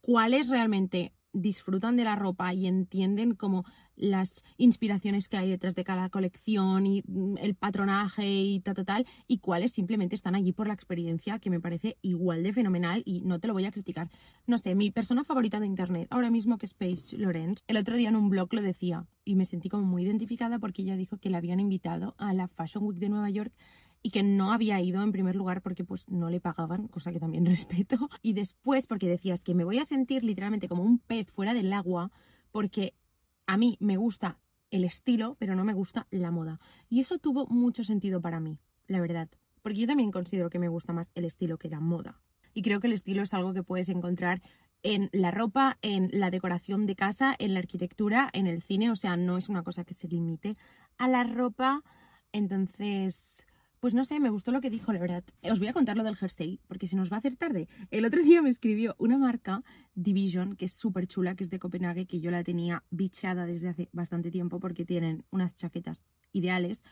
cuál 0.01 0.33
es 0.33 0.49
realmente 0.49 1.13
disfrutan 1.33 1.95
de 1.95 2.03
la 2.03 2.15
ropa 2.15 2.53
y 2.53 2.67
entienden 2.67 3.35
como 3.35 3.65
las 3.95 4.43
inspiraciones 4.57 5.29
que 5.29 5.37
hay 5.37 5.49
detrás 5.49 5.75
de 5.75 5.83
cada 5.83 6.09
colección 6.09 6.85
y 6.85 7.03
mm, 7.05 7.37
el 7.37 7.55
patronaje 7.55 8.27
y 8.27 8.59
tal, 8.61 8.75
tal, 8.75 8.85
tal, 8.85 9.05
y 9.27 9.39
cuáles 9.39 9.71
simplemente 9.71 10.15
están 10.15 10.35
allí 10.35 10.53
por 10.53 10.67
la 10.67 10.73
experiencia, 10.73 11.39
que 11.39 11.49
me 11.49 11.59
parece 11.59 11.97
igual 12.01 12.43
de 12.43 12.53
fenomenal 12.53 13.03
y 13.05 13.21
no 13.21 13.39
te 13.39 13.47
lo 13.47 13.53
voy 13.53 13.65
a 13.65 13.71
criticar. 13.71 14.09
No 14.47 14.57
sé, 14.57 14.75
mi 14.75 14.91
persona 14.91 15.23
favorita 15.23 15.59
de 15.59 15.67
internet, 15.67 16.07
ahora 16.09 16.31
mismo 16.31 16.57
que 16.57 16.65
es 16.65 16.73
Paige 16.73 17.17
Lorenz, 17.17 17.61
el 17.67 17.77
otro 17.77 17.95
día 17.95 18.09
en 18.09 18.15
un 18.15 18.29
blog 18.29 18.53
lo 18.53 18.61
decía 18.61 19.05
y 19.23 19.35
me 19.35 19.45
sentí 19.45 19.69
como 19.69 19.83
muy 19.83 20.03
identificada 20.03 20.59
porque 20.59 20.81
ella 20.81 20.95
dijo 20.95 21.17
que 21.17 21.29
la 21.29 21.37
habían 21.37 21.59
invitado 21.59 22.15
a 22.17 22.33
la 22.33 22.47
Fashion 22.47 22.83
Week 22.83 22.99
de 22.99 23.09
Nueva 23.09 23.29
York 23.29 23.53
y 24.03 24.11
que 24.11 24.23
no 24.23 24.51
había 24.51 24.81
ido 24.81 25.03
en 25.03 25.11
primer 25.11 25.35
lugar 25.35 25.61
porque 25.61 25.83
pues 25.83 26.07
no 26.07 26.29
le 26.29 26.39
pagaban, 26.39 26.87
cosa 26.87 27.11
que 27.11 27.19
también 27.19 27.45
respeto, 27.47 28.09
y 28.21 28.33
después 28.33 28.87
porque 28.87 29.07
decías 29.07 29.43
que 29.43 29.55
me 29.55 29.63
voy 29.63 29.79
a 29.79 29.85
sentir 29.85 30.23
literalmente 30.23 30.67
como 30.67 30.83
un 30.83 30.99
pez 30.99 31.31
fuera 31.31 31.53
del 31.53 31.71
agua 31.73 32.11
porque 32.51 32.95
a 33.47 33.57
mí 33.57 33.77
me 33.79 33.97
gusta 33.97 34.39
el 34.69 34.83
estilo, 34.85 35.35
pero 35.39 35.55
no 35.55 35.65
me 35.65 35.73
gusta 35.73 36.07
la 36.11 36.31
moda. 36.31 36.59
Y 36.89 37.01
eso 37.01 37.17
tuvo 37.19 37.45
mucho 37.47 37.83
sentido 37.83 38.21
para 38.21 38.39
mí, 38.39 38.57
la 38.87 39.01
verdad, 39.01 39.29
porque 39.61 39.79
yo 39.79 39.87
también 39.87 40.11
considero 40.11 40.49
que 40.49 40.59
me 40.59 40.69
gusta 40.69 40.93
más 40.93 41.11
el 41.15 41.25
estilo 41.25 41.57
que 41.57 41.69
la 41.69 41.79
moda. 41.79 42.21
Y 42.53 42.61
creo 42.61 42.79
que 42.79 42.87
el 42.87 42.93
estilo 42.93 43.23
es 43.23 43.33
algo 43.33 43.53
que 43.53 43.63
puedes 43.63 43.89
encontrar 43.89 44.41
en 44.83 45.09
la 45.11 45.31
ropa, 45.31 45.77
en 45.81 46.09
la 46.11 46.31
decoración 46.31 46.85
de 46.85 46.95
casa, 46.95 47.35
en 47.37 47.53
la 47.53 47.59
arquitectura, 47.59 48.29
en 48.33 48.47
el 48.47 48.61
cine, 48.61 48.89
o 48.89 48.95
sea, 48.95 49.15
no 49.15 49.37
es 49.37 49.47
una 49.47 49.63
cosa 49.63 49.83
que 49.83 49.93
se 49.93 50.07
limite 50.07 50.55
a 50.97 51.07
la 51.07 51.23
ropa. 51.23 51.83
Entonces, 52.31 53.45
pues 53.81 53.95
no 53.95 54.05
sé, 54.05 54.19
me 54.19 54.29
gustó 54.29 54.51
lo 54.51 54.61
que 54.61 54.69
dijo, 54.69 54.93
la 54.93 54.99
verdad. 54.99 55.23
Os 55.41 55.57
voy 55.57 55.67
a 55.67 55.73
contar 55.73 55.97
lo 55.97 56.03
del 56.03 56.15
jersey, 56.15 56.59
porque 56.67 56.87
se 56.87 56.95
nos 56.95 57.11
va 57.11 57.15
a 57.15 57.19
hacer 57.19 57.35
tarde. 57.35 57.67
El 57.89 58.05
otro 58.05 58.21
día 58.21 58.43
me 58.43 58.51
escribió 58.51 58.95
una 58.99 59.17
marca, 59.17 59.63
Division, 59.95 60.55
que 60.55 60.65
es 60.65 60.73
súper 60.73 61.07
chula, 61.07 61.35
que 61.35 61.43
es 61.43 61.49
de 61.49 61.57
Copenhague, 61.57 62.05
que 62.05 62.21
yo 62.21 62.29
la 62.29 62.43
tenía 62.43 62.83
bicheada 62.91 63.47
desde 63.47 63.69
hace 63.69 63.89
bastante 63.91 64.29
tiempo 64.29 64.59
porque 64.59 64.85
tienen 64.85 65.25
unas 65.31 65.55
chaquetas 65.55 66.03
ideales. 66.31 66.83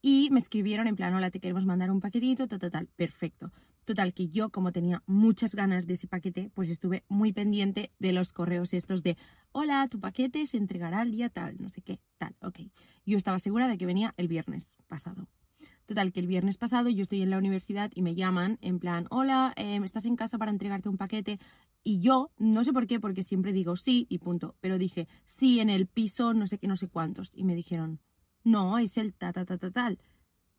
Y 0.00 0.30
me 0.30 0.40
escribieron 0.40 0.86
en 0.86 0.96
plan, 0.96 1.14
hola, 1.14 1.30
te 1.30 1.40
queremos 1.40 1.66
mandar 1.66 1.90
un 1.90 2.00
paquetito, 2.00 2.48
tal, 2.48 2.58
tal, 2.58 2.70
tal. 2.70 2.86
Perfecto. 2.96 3.52
Total, 3.84 4.14
que 4.14 4.30
yo, 4.30 4.48
como 4.48 4.72
tenía 4.72 5.02
muchas 5.06 5.54
ganas 5.54 5.86
de 5.86 5.94
ese 5.94 6.08
paquete, 6.08 6.50
pues 6.54 6.70
estuve 6.70 7.04
muy 7.08 7.34
pendiente 7.34 7.92
de 7.98 8.14
los 8.14 8.32
correos 8.32 8.72
estos 8.72 9.02
de, 9.02 9.18
hola, 9.52 9.86
tu 9.88 10.00
paquete 10.00 10.46
se 10.46 10.56
entregará 10.56 11.02
el 11.02 11.10
día 11.10 11.28
tal, 11.28 11.60
no 11.60 11.68
sé 11.68 11.82
qué, 11.82 12.00
tal, 12.16 12.34
ok. 12.40 12.60
Yo 13.04 13.18
estaba 13.18 13.38
segura 13.38 13.68
de 13.68 13.76
que 13.76 13.84
venía 13.84 14.14
el 14.16 14.28
viernes 14.28 14.78
pasado. 14.86 15.28
Total, 15.86 16.12
que 16.12 16.20
el 16.20 16.26
viernes 16.26 16.58
pasado 16.58 16.88
yo 16.88 17.02
estoy 17.02 17.22
en 17.22 17.30
la 17.30 17.38
universidad 17.38 17.90
y 17.94 18.02
me 18.02 18.14
llaman 18.14 18.58
en 18.60 18.78
plan, 18.78 19.06
hola, 19.10 19.52
em, 19.56 19.82
¿estás 19.84 20.04
en 20.04 20.16
casa 20.16 20.38
para 20.38 20.50
entregarte 20.50 20.88
un 20.88 20.96
paquete? 20.96 21.38
Y 21.82 22.00
yo, 22.00 22.30
no 22.38 22.62
sé 22.64 22.72
por 22.72 22.86
qué, 22.86 23.00
porque 23.00 23.22
siempre 23.22 23.52
digo 23.52 23.76
sí 23.76 24.06
y 24.08 24.18
punto, 24.18 24.54
pero 24.60 24.78
dije, 24.78 25.08
sí, 25.24 25.60
en 25.60 25.70
el 25.70 25.86
piso, 25.86 26.34
no 26.34 26.46
sé 26.46 26.58
qué, 26.58 26.66
no 26.66 26.76
sé 26.76 26.88
cuántos. 26.88 27.32
Y 27.34 27.44
me 27.44 27.54
dijeron, 27.54 28.00
no, 28.44 28.78
es 28.78 28.98
el 28.98 29.14
ta, 29.14 29.32
ta, 29.32 29.44
ta, 29.44 29.58
ta, 29.58 29.70
tal. 29.70 29.98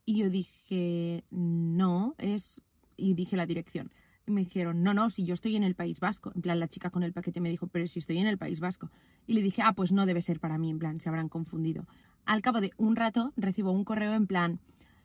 Y 0.05 0.17
yo 0.17 0.29
dije, 0.29 1.23
no, 1.29 2.15
es... 2.17 2.61
Y 2.97 3.13
dije 3.13 3.37
la 3.37 3.45
dirección. 3.45 3.91
Y 4.27 4.31
me 4.31 4.41
dijeron, 4.41 4.83
no, 4.83 4.93
no, 4.93 5.09
si 5.09 5.25
yo 5.25 5.33
estoy 5.33 5.55
en 5.55 5.63
el 5.63 5.75
País 5.75 5.99
Vasco. 5.99 6.31
En 6.35 6.41
plan, 6.41 6.59
la 6.59 6.67
chica 6.67 6.89
con 6.89 7.03
el 7.03 7.13
paquete 7.13 7.41
me 7.41 7.49
dijo, 7.49 7.67
pero 7.67 7.87
si 7.87 7.99
estoy 7.99 8.17
en 8.17 8.27
el 8.27 8.37
País 8.37 8.59
Vasco. 8.59 8.91
Y 9.27 9.33
le 9.33 9.41
dije, 9.41 9.61
ah, 9.63 9.73
pues 9.73 9.91
no 9.91 10.05
debe 10.05 10.21
ser 10.21 10.39
para 10.39 10.57
mí, 10.57 10.69
en 10.69 10.79
plan, 10.79 10.99
se 10.99 11.09
habrán 11.09 11.29
confundido. 11.29 11.87
Al 12.25 12.41
cabo 12.41 12.61
de 12.61 12.71
un 12.77 12.95
rato 12.95 13.33
recibo 13.35 13.71
un 13.71 13.83
correo 13.83 14.13
en 14.13 14.27
plan, 14.27 14.59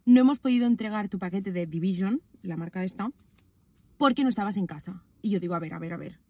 no 0.07 0.21
hemos 0.21 0.39
podido 0.39 0.67
entregar 0.67 1.09
tu 1.09 1.19
paquete 1.19 1.53
de 1.53 1.67
Division, 1.67 2.23
la 2.43 2.57
marca 2.57 2.85
esta, 2.85 3.11
porque 3.99 4.23
no 4.23 4.29
estabas 4.29 4.57
en 4.57 4.67
casa. 4.67 5.03
Y 5.21 5.31
yo 5.31 5.41
digo, 5.41 5.55
a 5.55 5.59
ver, 5.59 5.75
a 5.75 5.79
ver, 5.79 5.93
a 5.93 5.97
ver. 5.97 6.21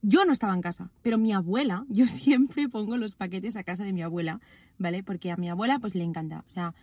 Yo 0.00 0.24
no 0.24 0.32
estaba 0.32 0.54
en 0.54 0.60
casa, 0.60 0.90
pero 1.02 1.18
mi 1.18 1.32
abuela, 1.32 1.84
yo 1.88 2.06
siempre 2.06 2.68
pongo 2.68 2.96
los 2.96 3.16
paquetes 3.16 3.56
a 3.56 3.64
casa 3.64 3.84
de 3.84 3.92
mi 3.92 4.02
abuela, 4.02 4.40
¿vale? 4.78 5.02
Porque 5.02 5.32
a 5.32 5.36
mi 5.36 5.50
abuela 5.50 5.78
pues 5.80 5.94
le 5.94 6.04
encanta, 6.04 6.44
o 6.46 6.50
sea, 6.50 6.74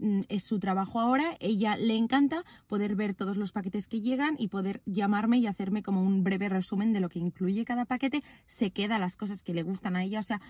mm, 0.00 0.22
es 0.28 0.44
su 0.44 0.58
trabajo 0.58 1.00
ahora, 1.00 1.36
ella 1.40 1.76
le 1.76 1.96
encanta 1.96 2.44
poder 2.66 2.94
ver 2.94 3.14
todos 3.14 3.38
los 3.38 3.52
paquetes 3.52 3.88
que 3.88 4.02
llegan 4.02 4.34
y 4.38 4.48
poder 4.48 4.82
llamarme 4.84 5.38
y 5.38 5.46
hacerme 5.46 5.82
como 5.82 6.02
un 6.02 6.24
breve 6.24 6.50
resumen 6.50 6.92
de 6.92 7.00
lo 7.00 7.08
que 7.08 7.20
incluye 7.20 7.64
cada 7.64 7.86
paquete, 7.86 8.22
se 8.46 8.70
queda 8.70 8.98
las 8.98 9.16
cosas 9.16 9.42
que 9.42 9.54
le 9.54 9.62
gustan 9.62 9.96
a 9.96 10.02
ella, 10.02 10.18
o 10.18 10.24
sea, 10.24 10.42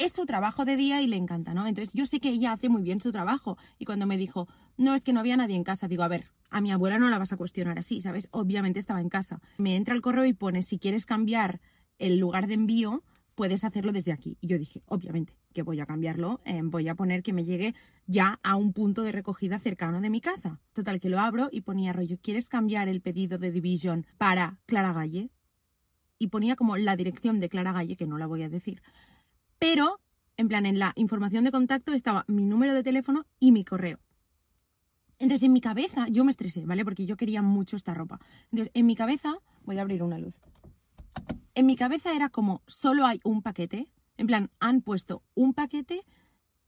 es 0.00 0.12
su 0.12 0.24
trabajo 0.24 0.64
de 0.64 0.76
día 0.76 1.02
y 1.02 1.06
le 1.06 1.16
encanta, 1.16 1.52
¿no? 1.52 1.66
Entonces 1.66 1.92
yo 1.92 2.06
sé 2.06 2.20
que 2.20 2.30
ella 2.30 2.52
hace 2.52 2.70
muy 2.70 2.82
bien 2.82 3.00
su 3.00 3.12
trabajo. 3.12 3.58
Y 3.78 3.84
cuando 3.84 4.06
me 4.06 4.16
dijo, 4.16 4.48
no, 4.78 4.94
es 4.94 5.04
que 5.04 5.12
no 5.12 5.20
había 5.20 5.36
nadie 5.36 5.56
en 5.56 5.62
casa, 5.62 5.88
digo, 5.88 6.02
a 6.02 6.08
ver, 6.08 6.24
a 6.48 6.62
mi 6.62 6.72
abuela 6.72 6.98
no 6.98 7.10
la 7.10 7.18
vas 7.18 7.34
a 7.34 7.36
cuestionar 7.36 7.78
así, 7.78 8.00
¿sabes? 8.00 8.26
Obviamente 8.30 8.78
estaba 8.78 9.02
en 9.02 9.10
casa. 9.10 9.40
Me 9.58 9.76
entra 9.76 9.94
el 9.94 10.00
correo 10.00 10.24
y 10.24 10.32
pone, 10.32 10.62
si 10.62 10.78
quieres 10.78 11.04
cambiar 11.04 11.60
el 11.98 12.18
lugar 12.18 12.46
de 12.46 12.54
envío, 12.54 13.04
puedes 13.34 13.62
hacerlo 13.62 13.92
desde 13.92 14.12
aquí. 14.12 14.38
Y 14.40 14.46
yo 14.46 14.58
dije, 14.58 14.82
obviamente, 14.86 15.36
que 15.52 15.62
voy 15.62 15.80
a 15.80 15.86
cambiarlo, 15.86 16.40
eh, 16.46 16.60
voy 16.64 16.88
a 16.88 16.94
poner 16.94 17.22
que 17.22 17.34
me 17.34 17.44
llegue 17.44 17.74
ya 18.06 18.40
a 18.42 18.56
un 18.56 18.72
punto 18.72 19.02
de 19.02 19.12
recogida 19.12 19.58
cercano 19.58 20.00
de 20.00 20.08
mi 20.08 20.22
casa. 20.22 20.60
Total, 20.72 20.98
que 20.98 21.10
lo 21.10 21.20
abro 21.20 21.50
y 21.52 21.60
ponía 21.60 21.92
rollo, 21.92 22.16
¿quieres 22.22 22.48
cambiar 22.48 22.88
el 22.88 23.02
pedido 23.02 23.36
de 23.36 23.52
Division 23.52 24.06
para 24.16 24.58
Clara 24.64 24.94
Galle? 24.94 25.28
Y 26.18 26.28
ponía 26.28 26.56
como 26.56 26.78
la 26.78 26.96
dirección 26.96 27.38
de 27.38 27.50
Clara 27.50 27.72
Galle, 27.72 27.96
que 27.96 28.06
no 28.06 28.16
la 28.16 28.26
voy 28.26 28.42
a 28.42 28.48
decir. 28.48 28.82
Pero, 29.60 30.00
en 30.38 30.48
plan, 30.48 30.64
en 30.64 30.78
la 30.78 30.92
información 30.96 31.44
de 31.44 31.52
contacto 31.52 31.92
estaba 31.92 32.24
mi 32.26 32.46
número 32.46 32.74
de 32.74 32.82
teléfono 32.82 33.26
y 33.38 33.52
mi 33.52 33.62
correo. 33.62 34.00
Entonces, 35.18 35.44
en 35.44 35.52
mi 35.52 35.60
cabeza, 35.60 36.06
yo 36.08 36.24
me 36.24 36.30
estresé, 36.30 36.64
¿vale? 36.64 36.82
Porque 36.82 37.04
yo 37.04 37.18
quería 37.18 37.42
mucho 37.42 37.76
esta 37.76 37.92
ropa. 37.92 38.18
Entonces, 38.44 38.70
en 38.72 38.86
mi 38.86 38.96
cabeza, 38.96 39.36
voy 39.64 39.76
a 39.76 39.82
abrir 39.82 40.02
una 40.02 40.18
luz. 40.18 40.40
En 41.54 41.66
mi 41.66 41.76
cabeza 41.76 42.16
era 42.16 42.30
como, 42.30 42.62
solo 42.66 43.04
hay 43.04 43.20
un 43.22 43.42
paquete. 43.42 43.92
En 44.16 44.26
plan, 44.26 44.50
han 44.60 44.80
puesto 44.80 45.22
un 45.34 45.52
paquete 45.52 46.06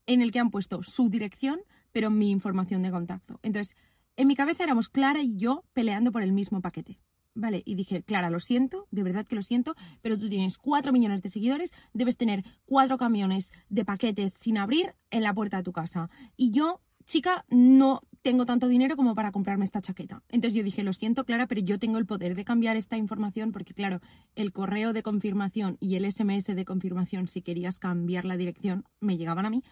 en 0.04 0.20
el 0.20 0.30
que 0.30 0.40
han 0.40 0.50
puesto 0.50 0.82
su 0.82 1.08
dirección, 1.08 1.60
pero 1.92 2.10
mi 2.10 2.30
información 2.30 2.82
de 2.82 2.90
contacto. 2.90 3.40
Entonces, 3.42 3.74
en 4.16 4.28
mi 4.28 4.36
cabeza 4.36 4.64
éramos 4.64 4.90
Clara 4.90 5.22
y 5.22 5.34
yo 5.38 5.64
peleando 5.72 6.12
por 6.12 6.22
el 6.22 6.32
mismo 6.32 6.60
paquete. 6.60 6.98
Vale, 7.34 7.62
y 7.64 7.74
dije, 7.76 8.02
Clara, 8.02 8.28
lo 8.28 8.40
siento, 8.40 8.86
de 8.90 9.02
verdad 9.02 9.26
que 9.26 9.36
lo 9.36 9.42
siento, 9.42 9.74
pero 10.02 10.18
tú 10.18 10.28
tienes 10.28 10.58
cuatro 10.58 10.92
millones 10.92 11.22
de 11.22 11.30
seguidores, 11.30 11.72
debes 11.94 12.18
tener 12.18 12.44
cuatro 12.66 12.98
camiones 12.98 13.52
de 13.70 13.84
paquetes 13.84 14.34
sin 14.34 14.58
abrir 14.58 14.94
en 15.10 15.22
la 15.22 15.32
puerta 15.32 15.56
de 15.56 15.62
tu 15.62 15.72
casa. 15.72 16.10
Y 16.36 16.50
yo, 16.50 16.80
chica, 17.04 17.46
no 17.48 18.02
tengo 18.20 18.44
tanto 18.44 18.68
dinero 18.68 18.96
como 18.96 19.14
para 19.14 19.32
comprarme 19.32 19.64
esta 19.64 19.80
chaqueta. 19.80 20.22
Entonces 20.28 20.56
yo 20.56 20.62
dije, 20.62 20.82
lo 20.82 20.92
siento, 20.92 21.24
Clara, 21.24 21.46
pero 21.46 21.62
yo 21.62 21.78
tengo 21.78 21.98
el 21.98 22.06
poder 22.06 22.34
de 22.34 22.44
cambiar 22.44 22.76
esta 22.76 22.98
información 22.98 23.50
porque, 23.50 23.72
claro, 23.72 24.00
el 24.36 24.52
correo 24.52 24.92
de 24.92 25.02
confirmación 25.02 25.78
y 25.80 25.96
el 25.96 26.10
SMS 26.10 26.54
de 26.54 26.64
confirmación, 26.66 27.28
si 27.28 27.40
querías 27.40 27.78
cambiar 27.78 28.26
la 28.26 28.36
dirección, 28.36 28.84
me 29.00 29.16
llegaban 29.16 29.46
a 29.46 29.50
mí. 29.50 29.62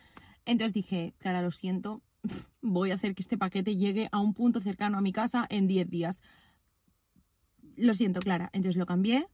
Entonces 0.47 0.73
dije, 0.73 1.15
Clara, 1.19 1.43
lo 1.43 1.51
siento, 1.51 2.03
voy 2.63 2.91
a 2.91 2.95
hacer 2.95 3.15
que 3.15 3.23
este 3.23 3.39
paquete 3.39 3.77
llegue 3.77 4.09
a 4.13 4.21
un 4.21 4.35
punto 4.35 4.61
cercano 4.61 4.99
a 4.99 5.03
mi 5.03 5.13
casa 5.13 5.47
en 5.49 5.67
10 5.67 5.91
días 5.91 6.23
lo 7.81 7.95
siento, 7.95 8.21
Clara. 8.21 8.51
Entonces 8.53 8.77
lo 8.77 8.87
cambié 8.87 9.27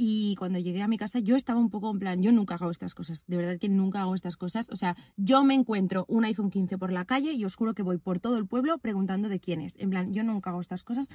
y 0.00 0.36
cuando 0.36 0.60
llegué 0.60 0.80
a 0.80 0.86
mi 0.88 0.96
casa 0.96 1.18
yo 1.18 1.34
estaba 1.34 1.58
un 1.58 1.70
poco 1.70 1.90
en 1.90 1.98
plan, 1.98 2.22
yo 2.22 2.30
nunca 2.30 2.54
hago 2.54 2.70
estas 2.70 2.94
cosas, 2.94 3.24
de 3.26 3.36
verdad 3.36 3.58
que 3.58 3.68
nunca 3.68 4.00
hago 4.02 4.14
estas 4.14 4.36
cosas. 4.36 4.70
O 4.70 4.76
sea, 4.76 4.96
yo 5.16 5.42
me 5.42 5.54
encuentro 5.54 6.04
un 6.08 6.24
iPhone 6.24 6.50
15 6.50 6.78
por 6.78 6.92
la 6.92 7.04
calle 7.04 7.32
y 7.32 7.44
os 7.44 7.56
juro 7.56 7.74
que 7.74 7.82
voy 7.82 7.98
por 7.98 8.20
todo 8.20 8.38
el 8.38 8.46
pueblo 8.46 8.78
preguntando 8.78 9.28
de 9.28 9.40
quién 9.40 9.60
es. 9.60 9.76
En 9.76 9.90
plan, 9.90 10.12
yo 10.12 10.22
nunca 10.22 10.50
hago 10.50 10.60
estas 10.60 10.84
cosas, 10.84 11.08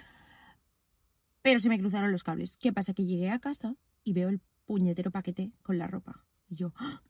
pero 1.41 1.61
se 1.61 1.69
me 1.69 1.79
cruzaron 1.79 2.11
los 2.11 2.23
cables. 2.23 2.57
¿Qué 2.57 2.73
pasa? 2.73 2.93
Que 2.93 3.05
llegué 3.05 3.29
a 3.29 3.39
casa 3.39 3.75
y 4.03 4.11
veo 4.11 4.27
el 4.27 4.41
puñetero 4.65 5.11
paquete 5.11 5.53
con 5.61 5.77
la 5.77 5.87
ropa. 5.87 6.25
Y 6.49 6.55
yo, 6.55 6.73
¡Ah! 6.75 7.01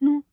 no, 0.00 0.24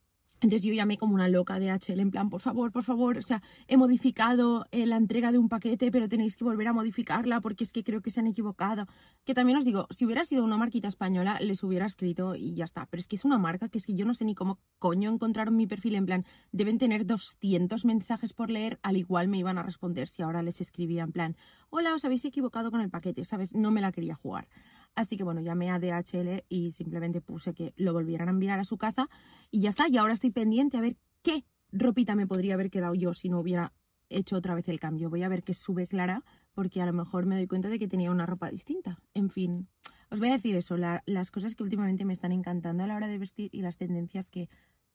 Entonces 0.42 0.64
yo 0.64 0.74
llamé 0.74 0.98
como 0.98 1.14
una 1.14 1.28
loca 1.28 1.60
de 1.60 1.70
HL 1.70 2.00
en 2.00 2.10
plan, 2.10 2.28
por 2.28 2.40
favor, 2.40 2.72
por 2.72 2.82
favor, 2.82 3.16
o 3.16 3.22
sea, 3.22 3.40
he 3.68 3.76
modificado 3.76 4.66
eh, 4.72 4.86
la 4.86 4.96
entrega 4.96 5.30
de 5.30 5.38
un 5.38 5.48
paquete, 5.48 5.92
pero 5.92 6.08
tenéis 6.08 6.36
que 6.36 6.42
volver 6.42 6.66
a 6.66 6.72
modificarla 6.72 7.40
porque 7.40 7.62
es 7.62 7.72
que 7.72 7.84
creo 7.84 8.02
que 8.02 8.10
se 8.10 8.18
han 8.18 8.26
equivocado. 8.26 8.88
Que 9.24 9.34
también 9.34 9.56
os 9.56 9.64
digo, 9.64 9.86
si 9.90 10.04
hubiera 10.04 10.24
sido 10.24 10.42
una 10.42 10.56
marquita 10.56 10.88
española, 10.88 11.38
les 11.40 11.62
hubiera 11.62 11.86
escrito 11.86 12.34
y 12.34 12.54
ya 12.56 12.64
está. 12.64 12.86
Pero 12.86 13.00
es 13.00 13.06
que 13.06 13.14
es 13.14 13.24
una 13.24 13.38
marca 13.38 13.68
que 13.68 13.78
es 13.78 13.86
que 13.86 13.94
yo 13.94 14.04
no 14.04 14.14
sé 14.14 14.24
ni 14.24 14.34
cómo 14.34 14.58
coño 14.80 15.12
encontraron 15.12 15.54
mi 15.54 15.68
perfil 15.68 15.94
en 15.94 16.06
plan, 16.06 16.26
deben 16.50 16.78
tener 16.78 17.06
200 17.06 17.84
mensajes 17.84 18.32
por 18.32 18.50
leer, 18.50 18.80
al 18.82 18.96
igual 18.96 19.28
me 19.28 19.38
iban 19.38 19.58
a 19.58 19.62
responder 19.62 20.08
si 20.08 20.22
ahora 20.22 20.42
les 20.42 20.60
escribía 20.60 21.04
en 21.04 21.12
plan, 21.12 21.36
hola, 21.70 21.94
os 21.94 22.04
habéis 22.04 22.24
equivocado 22.24 22.72
con 22.72 22.80
el 22.80 22.90
paquete, 22.90 23.24
¿sabes? 23.24 23.54
No 23.54 23.70
me 23.70 23.80
la 23.80 23.92
quería 23.92 24.16
jugar. 24.16 24.48
Así 24.94 25.16
que 25.16 25.24
bueno, 25.24 25.40
llamé 25.40 25.70
a 25.70 25.78
DHL 25.78 26.44
y 26.48 26.72
simplemente 26.72 27.20
puse 27.20 27.54
que 27.54 27.72
lo 27.76 27.92
volvieran 27.92 28.28
a 28.28 28.32
enviar 28.32 28.58
a 28.58 28.64
su 28.64 28.76
casa 28.76 29.08
y 29.50 29.62
ya 29.62 29.70
está. 29.70 29.88
Y 29.88 29.96
ahora 29.96 30.12
estoy 30.12 30.30
pendiente 30.30 30.76
a 30.76 30.80
ver 30.80 30.96
qué 31.22 31.44
ropita 31.70 32.14
me 32.14 32.26
podría 32.26 32.54
haber 32.54 32.70
quedado 32.70 32.94
yo 32.94 33.14
si 33.14 33.28
no 33.28 33.40
hubiera 33.40 33.72
hecho 34.10 34.36
otra 34.36 34.54
vez 34.54 34.68
el 34.68 34.78
cambio. 34.78 35.08
Voy 35.08 35.22
a 35.22 35.28
ver 35.28 35.42
qué 35.42 35.54
sube 35.54 35.86
Clara 35.86 36.22
porque 36.52 36.82
a 36.82 36.86
lo 36.86 36.92
mejor 36.92 37.24
me 37.24 37.36
doy 37.36 37.46
cuenta 37.46 37.68
de 37.68 37.78
que 37.78 37.88
tenía 37.88 38.10
una 38.10 38.26
ropa 38.26 38.50
distinta. 38.50 38.98
En 39.14 39.30
fin, 39.30 39.68
os 40.10 40.18
voy 40.18 40.28
a 40.28 40.32
decir 40.32 40.54
eso, 40.56 40.76
las 40.76 41.30
cosas 41.30 41.54
que 41.54 41.62
últimamente 41.62 42.04
me 42.04 42.12
están 42.12 42.32
encantando 42.32 42.84
a 42.84 42.86
la 42.86 42.96
hora 42.96 43.08
de 43.08 43.18
vestir 43.18 43.48
y 43.52 43.62
las 43.62 43.78
tendencias 43.78 44.28
que 44.28 44.50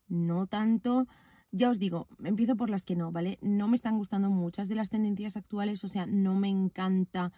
no 0.07 0.45
tanto. 0.45 1.07
Ya 1.51 1.71
os 1.71 1.79
digo, 1.79 2.07
empiezo 2.23 2.55
por 2.55 2.69
las 2.69 2.85
que 2.85 2.95
no, 2.95 3.11
¿vale? 3.11 3.39
No 3.41 3.67
me 3.67 3.77
están 3.77 3.97
gustando 3.97 4.29
muchas 4.29 4.67
de 4.67 4.75
las 4.75 4.89
tendencias 4.89 5.37
actuales, 5.37 5.83
o 5.83 5.87
sea, 5.87 6.05
no 6.05 6.35
me 6.35 6.49
encanta 6.49 7.31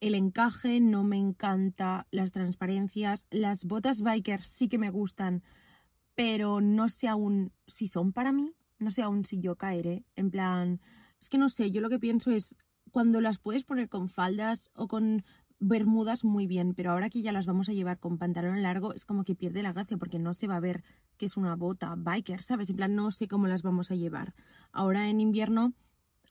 el 0.00 0.14
encaje, 0.14 0.80
no 0.80 1.04
me 1.04 1.16
encanta 1.16 2.06
las 2.10 2.32
transparencias. 2.32 3.26
Las 3.30 3.64
botas 3.64 4.02
biker 4.02 4.42
sí 4.42 4.68
que 4.68 4.78
me 4.78 4.90
gustan, 4.90 5.42
pero 6.14 6.60
no 6.60 6.88
sé 6.88 7.08
aún 7.08 7.52
si 7.66 7.86
son 7.86 8.12
para 8.12 8.32
mí, 8.32 8.54
no 8.78 8.90
sé 8.90 9.02
aún 9.02 9.24
si 9.24 9.40
yo 9.40 9.56
caeré. 9.56 10.04
En 10.14 10.30
plan, 10.30 10.80
es 11.20 11.28
que 11.28 11.38
no 11.38 11.48
sé, 11.48 11.70
yo 11.70 11.80
lo 11.80 11.88
que 11.88 11.98
pienso 11.98 12.30
es 12.30 12.56
cuando 12.90 13.20
las 13.20 13.38
puedes 13.38 13.64
poner 13.64 13.88
con 13.88 14.08
faldas 14.08 14.70
o 14.74 14.88
con 14.88 15.24
bermudas 15.58 16.24
muy 16.24 16.46
bien, 16.46 16.74
pero 16.74 16.92
ahora 16.92 17.08
que 17.08 17.22
ya 17.22 17.32
las 17.32 17.46
vamos 17.46 17.68
a 17.68 17.72
llevar 17.72 17.98
con 17.98 18.18
pantalón 18.18 18.62
largo 18.62 18.92
es 18.94 19.06
como 19.06 19.24
que 19.24 19.34
pierde 19.34 19.62
la 19.62 19.72
gracia 19.72 19.96
porque 19.96 20.18
no 20.18 20.34
se 20.34 20.46
va 20.46 20.56
a 20.56 20.60
ver 20.60 20.84
que 21.16 21.26
es 21.26 21.36
una 21.38 21.56
bota 21.56 21.94
biker, 21.96 22.42
¿sabes? 22.42 22.68
En 22.68 22.76
plan, 22.76 22.94
no 22.94 23.10
sé 23.10 23.26
cómo 23.26 23.46
las 23.46 23.62
vamos 23.62 23.90
a 23.90 23.94
llevar. 23.94 24.34
Ahora 24.70 25.08
en 25.08 25.20
invierno 25.20 25.72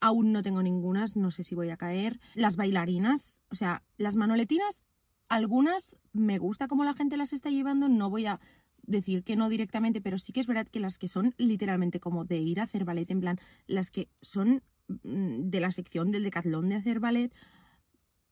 Aún 0.02 0.32
no 0.32 0.44
tengo 0.44 0.62
ningunas, 0.62 1.16
no 1.16 1.32
sé 1.32 1.44
si 1.44 1.56
voy 1.56 1.70
a 1.70 1.78
caer. 1.78 2.20
Las 2.34 2.56
bailarinas, 2.56 3.42
o 3.50 3.56
sea, 3.56 3.84
las 3.98 4.16
manoletinas, 4.16 4.86
algunas 5.28 5.98
me 6.14 6.38
gusta 6.38 6.68
cómo 6.68 6.84
la 6.84 6.94
gente 6.94 7.18
las 7.18 7.34
está 7.34 7.50
llevando, 7.50 7.90
no 7.90 8.10
voy 8.10 8.26
a 8.26 8.40
decir 8.84 9.24
que 9.24 9.36
no 9.36 9.50
directamente, 9.50 10.02
pero 10.02 10.18
sí 10.18 10.32
que 10.32 10.40
es 10.40 10.48
verdad 10.48 10.68
que 10.68 10.80
las 10.80 10.98
que 10.98 11.08
son 11.08 11.34
literalmente 11.38 12.00
como 12.00 12.26
de 12.26 12.38
ir 12.38 12.60
a 12.60 12.64
hacer 12.64 12.86
ballet, 12.86 13.10
en 13.10 13.22
plan, 13.22 13.40
las 13.68 13.90
que 13.90 14.10
son 14.22 14.62
mm, 14.88 15.50
de 15.50 15.60
la 15.60 15.72
sección 15.72 16.12
del 16.12 16.24
decatlón 16.24 16.70
de 16.70 16.76
hacer 16.76 17.00
ballet, 17.00 17.34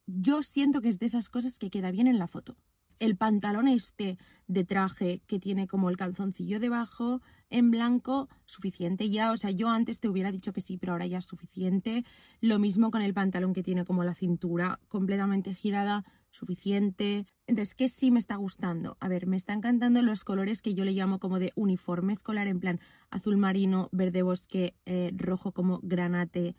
yo 0.06 0.44
siento 0.44 0.82
que 0.82 0.90
es 0.90 1.00
de 1.00 1.06
esas 1.06 1.30
cosas 1.30 1.58
que 1.58 1.70
queda 1.70 1.92
bien 1.92 2.08
en 2.08 2.20
la 2.20 2.28
foto 2.28 2.58
el 3.00 3.16
pantalón 3.16 3.68
este 3.68 4.18
de 4.48 4.64
traje 4.64 5.22
que 5.28 5.40
tiene 5.40 5.68
como 5.68 5.90
el 5.90 5.98
calzoncillo 5.98 6.60
debajo 6.60 7.22
en 7.50 7.72
blanco, 7.72 8.30
suficiente 8.46 9.10
ya. 9.10 9.32
O 9.32 9.38
sea, 9.38 9.52
yo 9.52 9.70
antes 9.70 10.00
te 10.00 10.10
hubiera 10.10 10.32
dicho 10.32 10.54
que 10.54 10.62
sí, 10.62 10.78
pero 10.78 10.94
ahora 10.94 11.06
ya 11.06 11.20
es 11.20 11.26
suficiente. 11.26 12.04
Lo 12.42 12.60
mismo 12.60 12.92
con 12.92 13.02
el 13.02 13.14
pantalón 13.14 13.54
que 13.54 13.64
tiene 13.64 13.86
como 13.86 14.04
la 14.04 14.16
cintura 14.16 14.80
completamente 14.88 15.54
girada, 15.54 16.04
suficiente. 16.32 17.26
Entonces, 17.48 17.76
¿qué 17.76 17.90
sí 17.90 18.12
me 18.12 18.20
está 18.20 18.36
gustando? 18.36 18.98
A 19.00 19.08
ver, 19.08 19.28
me 19.28 19.38
están 19.38 19.60
encantando 19.60 20.02
los 20.02 20.24
colores 20.24 20.62
que 20.62 20.74
yo 20.74 20.84
le 20.84 20.92
llamo 20.92 21.20
como 21.20 21.40
de 21.40 21.52
uniforme 21.56 22.14
escolar, 22.14 22.48
en 22.48 22.60
plan 22.60 22.80
azul 23.12 23.38
marino, 23.38 23.90
verde 23.92 24.24
bosque, 24.24 24.76
eh, 24.86 25.12
rojo 25.16 25.52
como 25.52 25.80
granate, 25.84 26.56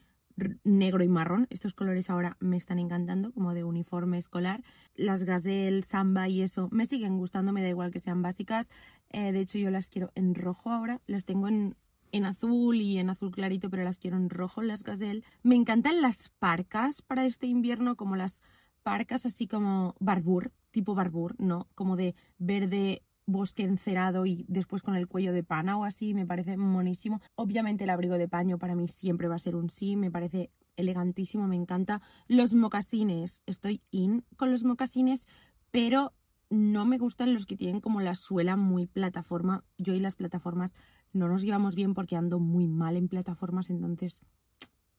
negro 0.65 1.05
y 1.05 1.09
marrón. 1.09 1.47
Estos 1.51 1.75
colores 1.75 2.11
ahora 2.11 2.37
me 2.41 2.57
están 2.57 2.79
encantando, 2.79 3.33
como 3.33 3.55
de 3.55 3.65
uniforme 3.65 4.19
escolar. 4.19 4.63
Las 4.95 5.25
gazelle, 5.25 5.83
samba 5.83 6.29
y 6.29 6.43
eso 6.43 6.69
me 6.71 6.87
siguen 6.87 7.19
gustando, 7.19 7.53
me 7.53 7.63
da 7.63 7.69
igual 7.69 7.91
que 7.91 8.01
sean 8.01 8.23
básicas. 8.23 8.69
Eh, 9.11 9.33
de 9.33 9.41
hecho, 9.41 9.59
yo 9.59 9.71
las 9.71 9.89
quiero 9.89 10.11
en 10.15 10.35
rojo 10.35 10.71
ahora. 10.71 11.01
Las 11.07 11.25
tengo 11.25 11.49
en, 11.49 11.77
en 12.13 12.27
azul 12.27 12.81
y 12.81 12.99
en 12.99 13.11
azul 13.11 13.31
clarito, 13.31 13.71
pero 13.71 13.85
las 13.85 13.99
quiero 13.99 14.17
en 14.17 14.31
rojo, 14.31 14.63
las 14.63 14.83
gazelle. 14.83 15.25
Me 15.43 15.55
encantan 15.55 16.03
las 16.03 16.31
parcas 16.39 17.03
para 17.03 17.27
este 17.27 17.47
invierno, 17.47 17.97
como 17.97 18.17
las 18.17 18.43
parcas 18.83 19.27
así 19.27 19.47
como 19.47 19.95
barbur, 19.99 20.53
tipo 20.71 20.95
barbur, 20.95 21.35
¿no? 21.39 21.69
Como 21.75 21.97
de 21.97 22.15
verde 22.39 23.03
bosque 23.27 23.63
encerado 23.63 24.27
y 24.27 24.45
después 24.49 24.83
con 24.83 24.97
el 24.97 25.09
cuello 25.09 25.33
de 25.33 25.43
pana 25.43 25.77
o 25.77 25.85
así, 25.85 26.15
me 26.15 26.27
parece 26.27 26.57
monísimo. 26.57 27.21
Obviamente 27.35 27.85
el 27.85 27.91
abrigo 27.91 28.19
de 28.19 28.29
paño 28.29 28.59
para 28.59 28.75
mí 28.75 28.89
siempre 28.89 29.29
va 29.29 29.37
a 29.37 29.39
ser 29.39 29.57
un 29.57 29.71
sí, 29.71 29.97
me 29.97 30.11
parece 30.11 30.51
elegantísimo, 30.77 31.47
me 31.47 31.57
encanta. 31.57 32.03
Los 32.27 32.55
mocasines, 32.55 33.43
estoy 33.47 33.83
in 33.91 34.25
con 34.37 34.51
los 34.51 34.65
mocasines, 34.65 35.27
pero 35.71 36.13
no 36.51 36.85
me 36.85 36.99
gustan 36.99 37.35
los 37.35 37.47
que 37.47 37.57
tienen 37.57 37.81
como 37.81 38.01
la 38.01 38.15
suela 38.15 38.57
muy 38.57 38.87
plataforma. 38.87 39.65
Yo 39.79 39.95
y 39.95 40.01
las 40.01 40.17
plataformas 40.17 40.73
no 41.13 41.29
nos 41.29 41.43
llevamos 41.43 41.75
bien 41.75 41.95
porque 41.95 42.17
ando 42.17 42.39
muy 42.39 42.67
mal 42.67 42.97
en 42.97 43.09
plataformas, 43.09 43.71
entonces 43.71 44.23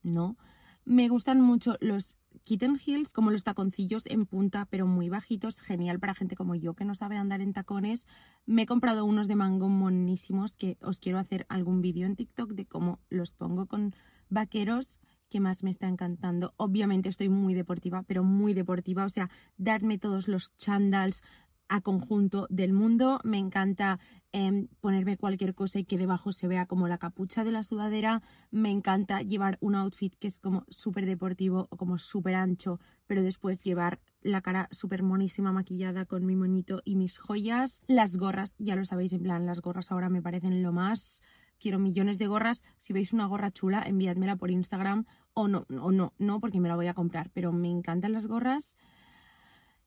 no. 0.02 0.38
Me 0.86 1.10
gustan 1.10 1.42
mucho 1.42 1.78
los 1.82 2.16
kitten 2.44 2.80
heels, 2.86 3.12
como 3.12 3.32
los 3.32 3.44
taconcillos 3.44 4.06
en 4.06 4.28
punta, 4.28 4.68
pero 4.70 4.86
muy 4.86 5.10
bajitos. 5.10 5.60
Genial 5.60 6.00
para 6.00 6.14
gente 6.14 6.36
como 6.36 6.54
yo 6.54 6.76
que 6.76 6.86
no 6.86 6.94
sabe 6.94 7.18
andar 7.18 7.42
en 7.42 7.54
tacones. 7.54 8.08
Me 8.46 8.62
he 8.62 8.66
comprado 8.68 9.04
unos 9.04 9.28
de 9.28 9.36
mango 9.36 9.68
monísimos 9.68 10.54
que 10.54 10.78
os 10.82 11.00
quiero 11.00 11.18
hacer 11.18 11.48
algún 11.50 11.82
vídeo 11.82 12.06
en 12.06 12.16
TikTok 12.16 12.52
de 12.52 12.68
cómo 12.68 13.00
los 13.10 13.32
pongo 13.32 13.66
con 13.66 13.96
vaqueros 14.30 15.00
que 15.30 15.40
más 15.40 15.64
me 15.64 15.72
está 15.72 15.88
encantando. 15.88 16.54
Obviamente 16.58 17.10
estoy 17.10 17.30
muy 17.30 17.56
deportiva, 17.56 18.04
pero 18.04 18.24
muy 18.24 18.54
deportiva. 18.54 19.06
O 19.06 19.10
sea, 19.10 19.32
dadme 19.58 19.98
todos 19.98 20.28
los 20.28 20.56
chandals, 20.58 21.24
a 21.68 21.82
conjunto 21.82 22.48
del 22.50 22.74
mundo. 22.74 23.20
Me 23.24 23.38
encanta 23.38 24.00
em, 24.32 24.68
ponerme 24.82 25.18
cualquier 25.18 25.56
cosa 25.56 25.80
y 25.80 25.86
que 25.86 25.98
debajo 25.98 26.32
se 26.32 26.48
vea 26.48 26.66
como 26.66 26.88
la 26.88 26.98
capucha 26.98 27.44
de 27.44 27.52
la 27.52 27.64
sudadera. 27.64 28.22
Me 28.52 28.72
encanta 28.72 29.22
llevar 29.22 29.58
un 29.62 29.76
outfit 29.76 30.16
que 30.16 30.28
es 30.28 30.40
como 30.40 30.66
súper 30.70 31.06
deportivo 31.06 31.68
o 31.70 31.78
como 31.78 31.98
súper 31.98 32.36
ancho, 32.36 32.80
pero 33.08 33.24
después 33.24 33.62
llevar 33.62 34.00
la 34.22 34.42
cara 34.42 34.68
súper 34.72 35.04
monísima 35.04 35.52
maquillada 35.52 36.06
con 36.06 36.26
mi 36.26 36.36
moñito 36.36 36.82
y 36.86 36.96
mis 36.96 37.20
joyas. 37.20 37.82
Las 37.88 38.18
gorras, 38.18 38.56
ya 38.58 38.76
lo 38.76 38.86
sabéis, 38.86 39.14
en 39.14 39.24
plan, 39.24 39.46
las 39.46 39.62
gorras 39.62 39.92
ahora 39.92 40.10
me 40.10 40.22
parecen 40.22 40.64
lo 40.64 40.74
más. 40.74 41.22
Quiero 41.60 41.80
millones 41.80 42.20
de 42.20 42.28
gorras. 42.28 42.64
Si 42.78 42.94
veis 42.94 43.14
una 43.14 43.26
gorra 43.26 43.52
chula, 43.52 43.84
enviádmela 43.84 44.36
por 44.36 44.52
Instagram 44.52 45.06
o 45.34 45.48
no, 45.48 45.66
o 45.70 45.92
no, 45.92 46.14
no, 46.18 46.40
porque 46.40 46.60
me 46.60 46.68
la 46.68 46.76
voy 46.76 46.88
a 46.88 46.94
comprar. 46.94 47.30
Pero 47.34 47.52
me 47.52 47.70
encantan 47.70 48.12
las 48.12 48.28
gorras. 48.28 48.78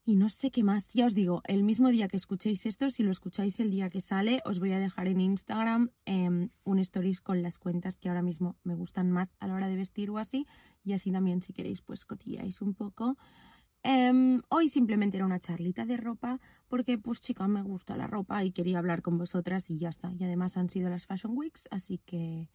Y 0.09 0.16
no 0.16 0.31
sé 0.31 0.51
qué 0.51 0.64
más. 0.64 0.94
Ya 0.94 1.05
os 1.05 1.14
digo, 1.14 1.42
el 1.44 1.62
mismo 1.64 1.90
día 1.90 2.09
que 2.09 2.16
escuchéis 2.16 2.64
esto, 2.64 2.88
si 2.88 3.03
lo 3.03 3.11
escucháis 3.11 3.61
el 3.61 3.71
día 3.71 3.90
que 3.90 4.01
sale, 4.01 4.40
os 4.47 4.59
voy 4.59 4.73
a 4.73 4.79
dejar 4.79 5.07
en 5.07 5.21
Instagram 5.21 5.90
em, 6.07 6.49
un 6.64 6.79
stories 6.79 7.21
con 7.21 7.42
las 7.42 7.59
cuentas 7.59 7.99
que 7.99 8.09
ahora 8.09 8.23
mismo 8.23 8.57
me 8.64 8.75
gustan 8.75 9.11
más 9.11 9.35
a 9.38 9.47
la 9.47 9.53
hora 9.53 9.68
de 9.68 9.77
vestir 9.77 10.09
o 10.09 10.16
así. 10.16 10.47
Y 10.83 10.94
así 10.94 11.12
también, 11.12 11.42
si 11.42 11.53
queréis, 11.53 11.83
pues 11.83 12.07
cotilláis 12.07 12.62
un 12.62 12.73
poco. 12.73 13.18
Em, 13.83 14.40
hoy 14.49 14.71
simplemente 14.71 15.18
era 15.18 15.27
una 15.27 15.40
charlita 15.40 15.85
de 15.85 15.99
ropa 15.99 16.40
porque, 16.68 16.97
pues 16.97 17.21
chica, 17.21 17.47
me 17.47 17.61
gusta 17.61 17.94
la 17.94 18.07
ropa 18.07 18.42
y 18.44 18.53
quería 18.53 18.79
hablar 18.79 19.03
con 19.03 19.18
vosotras 19.18 19.68
y 19.68 19.77
ya 19.77 19.90
está. 19.90 20.14
Y 20.18 20.25
además 20.25 20.57
han 20.57 20.71
sido 20.71 20.88
las 20.88 21.05
Fashion 21.05 21.37
Weeks, 21.37 21.68
así 21.71 21.99
que 21.99 22.49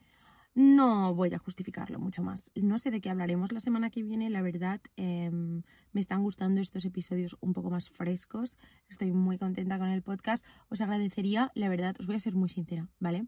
no 0.56 1.16
voy 1.16 1.34
a 1.34 1.40
justificarlo 1.40 2.00
mucho 2.00 2.22
más. 2.22 2.52
No 2.56 2.78
sé 2.78 2.92
de 2.92 3.02
qué 3.02 3.10
hablaremos 3.10 3.52
la 3.52 3.60
semana 3.60 3.90
que 3.90 4.04
viene, 4.04 4.30
la 4.30 4.42
verdad. 4.42 4.82
Em, 4.96 5.64
me 5.92 6.02
están 6.02 6.22
gustando 6.22 6.62
estos 6.62 6.86
episodios 6.86 7.36
un 7.42 7.54
poco 7.54 7.70
más 7.70 7.90
frescos. 7.90 8.58
Estoy 8.88 9.12
muy 9.12 9.38
contenta 9.38 9.80
con 9.80 9.90
el 9.90 10.04
podcast. 10.04 10.46
Os 10.70 10.82
agradecería, 10.82 11.52
la 11.56 11.70
verdad, 11.70 11.96
os 12.00 12.06
voy 12.06 12.16
a 12.16 12.20
ser 12.20 12.36
muy 12.36 12.50
sincera, 12.50 12.88
¿vale? 13.00 13.26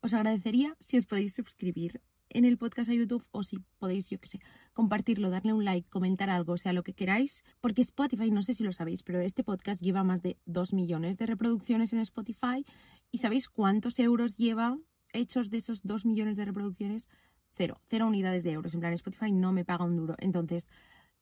Os 0.00 0.14
agradecería 0.14 0.76
si 0.78 0.96
os 0.98 1.06
podéis 1.06 1.34
suscribir 1.34 2.00
en 2.28 2.44
el 2.44 2.58
podcast 2.58 2.90
a 2.90 2.94
YouTube 2.94 3.26
o 3.30 3.42
si 3.42 3.58
podéis, 3.78 4.08
yo 4.08 4.18
qué 4.18 4.26
sé, 4.26 4.40
compartirlo, 4.72 5.30
darle 5.30 5.52
un 5.52 5.64
like, 5.64 5.88
comentar 5.90 6.30
algo, 6.30 6.54
o 6.54 6.56
sea, 6.56 6.72
lo 6.72 6.82
que 6.82 6.94
queráis, 6.94 7.44
porque 7.60 7.82
Spotify, 7.82 8.30
no 8.30 8.42
sé 8.42 8.54
si 8.54 8.64
lo 8.64 8.72
sabéis, 8.72 9.02
pero 9.02 9.20
este 9.20 9.44
podcast 9.44 9.82
lleva 9.82 10.02
más 10.02 10.22
de 10.22 10.38
2 10.46 10.72
millones 10.72 11.18
de 11.18 11.26
reproducciones 11.26 11.92
en 11.92 11.98
Spotify 12.00 12.64
y 13.10 13.18
¿sabéis 13.18 13.48
cuántos 13.48 13.98
euros 13.98 14.36
lleva 14.36 14.78
hechos 15.12 15.50
de 15.50 15.58
esos 15.58 15.82
dos 15.82 16.04
millones 16.04 16.36
de 16.36 16.44
reproducciones, 16.44 17.08
cero, 17.54 17.80
cero 17.84 18.06
unidades 18.06 18.44
de 18.44 18.52
euros. 18.52 18.74
En 18.74 18.80
plan, 18.80 18.92
Spotify 18.92 19.32
no 19.32 19.52
me 19.52 19.64
paga 19.64 19.84
un 19.84 19.96
duro. 19.96 20.16
Entonces, 20.18 20.70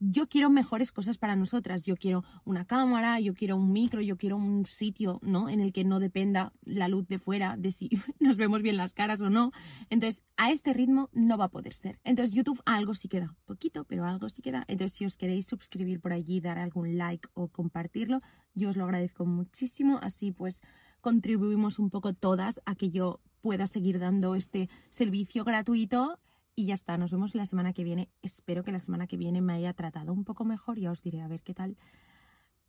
yo 0.02 0.28
quiero 0.28 0.48
mejores 0.48 0.92
cosas 0.92 1.18
para 1.18 1.36
nosotras. 1.36 1.82
Yo 1.82 1.94
quiero 1.94 2.24
una 2.44 2.64
cámara, 2.64 3.20
yo 3.20 3.34
quiero 3.34 3.56
un 3.56 3.70
micro, 3.70 4.00
yo 4.00 4.16
quiero 4.16 4.38
un 4.38 4.64
sitio, 4.64 5.20
¿no? 5.22 5.50
En 5.50 5.60
el 5.60 5.74
que 5.74 5.84
no 5.84 6.00
dependa 6.00 6.54
la 6.62 6.88
luz 6.88 7.06
de 7.06 7.18
fuera 7.18 7.56
de 7.58 7.70
si 7.70 7.90
nos 8.18 8.38
vemos 8.38 8.62
bien 8.62 8.78
las 8.78 8.94
caras 8.94 9.20
o 9.20 9.28
no. 9.28 9.52
Entonces, 9.90 10.24
a 10.38 10.50
este 10.50 10.72
ritmo 10.72 11.10
no 11.12 11.36
va 11.36 11.44
a 11.44 11.50
poder 11.50 11.74
ser. 11.74 12.00
Entonces, 12.02 12.34
YouTube 12.34 12.62
algo 12.64 12.94
sí 12.94 13.08
queda, 13.08 13.36
poquito, 13.44 13.84
pero 13.84 14.06
algo 14.06 14.30
sí 14.30 14.40
queda. 14.40 14.64
Entonces, 14.68 14.96
si 14.96 15.04
os 15.04 15.16
queréis 15.16 15.46
suscribir 15.46 16.00
por 16.00 16.14
allí, 16.14 16.40
dar 16.40 16.58
algún 16.58 16.96
like 16.96 17.28
o 17.34 17.48
compartirlo, 17.48 18.22
yo 18.54 18.70
os 18.70 18.76
lo 18.78 18.84
agradezco 18.84 19.26
muchísimo. 19.26 19.98
Así 20.02 20.32
pues, 20.32 20.62
contribuimos 21.02 21.78
un 21.78 21.90
poco 21.90 22.14
todas 22.14 22.62
a 22.64 22.74
que 22.74 22.88
yo 22.90 23.20
pueda 23.40 23.66
seguir 23.66 23.98
dando 23.98 24.34
este 24.34 24.68
servicio 24.90 25.44
gratuito. 25.44 26.18
Y 26.54 26.66
ya 26.66 26.74
está, 26.74 26.98
nos 26.98 27.10
vemos 27.10 27.34
la 27.34 27.46
semana 27.46 27.72
que 27.72 27.84
viene. 27.84 28.10
Espero 28.22 28.64
que 28.64 28.72
la 28.72 28.78
semana 28.78 29.06
que 29.06 29.16
viene 29.16 29.40
me 29.40 29.54
haya 29.54 29.72
tratado 29.72 30.12
un 30.12 30.24
poco 30.24 30.44
mejor, 30.44 30.78
ya 30.78 30.90
os 30.90 31.02
diré 31.02 31.22
a 31.22 31.28
ver 31.28 31.42
qué 31.42 31.54
tal. 31.54 31.76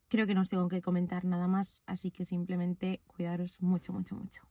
Creo 0.08 0.28
que 0.28 0.36
no 0.36 0.42
os 0.42 0.50
tengo 0.50 0.68
que 0.68 0.82
comentar 0.82 1.26
nada 1.26 1.48
más, 1.48 1.84
así 1.86 2.12
que 2.12 2.26
simplemente 2.26 3.02
cuidaros 3.08 3.62
mucho, 3.62 3.94
mucho, 3.94 4.16
mucho. 4.16 4.51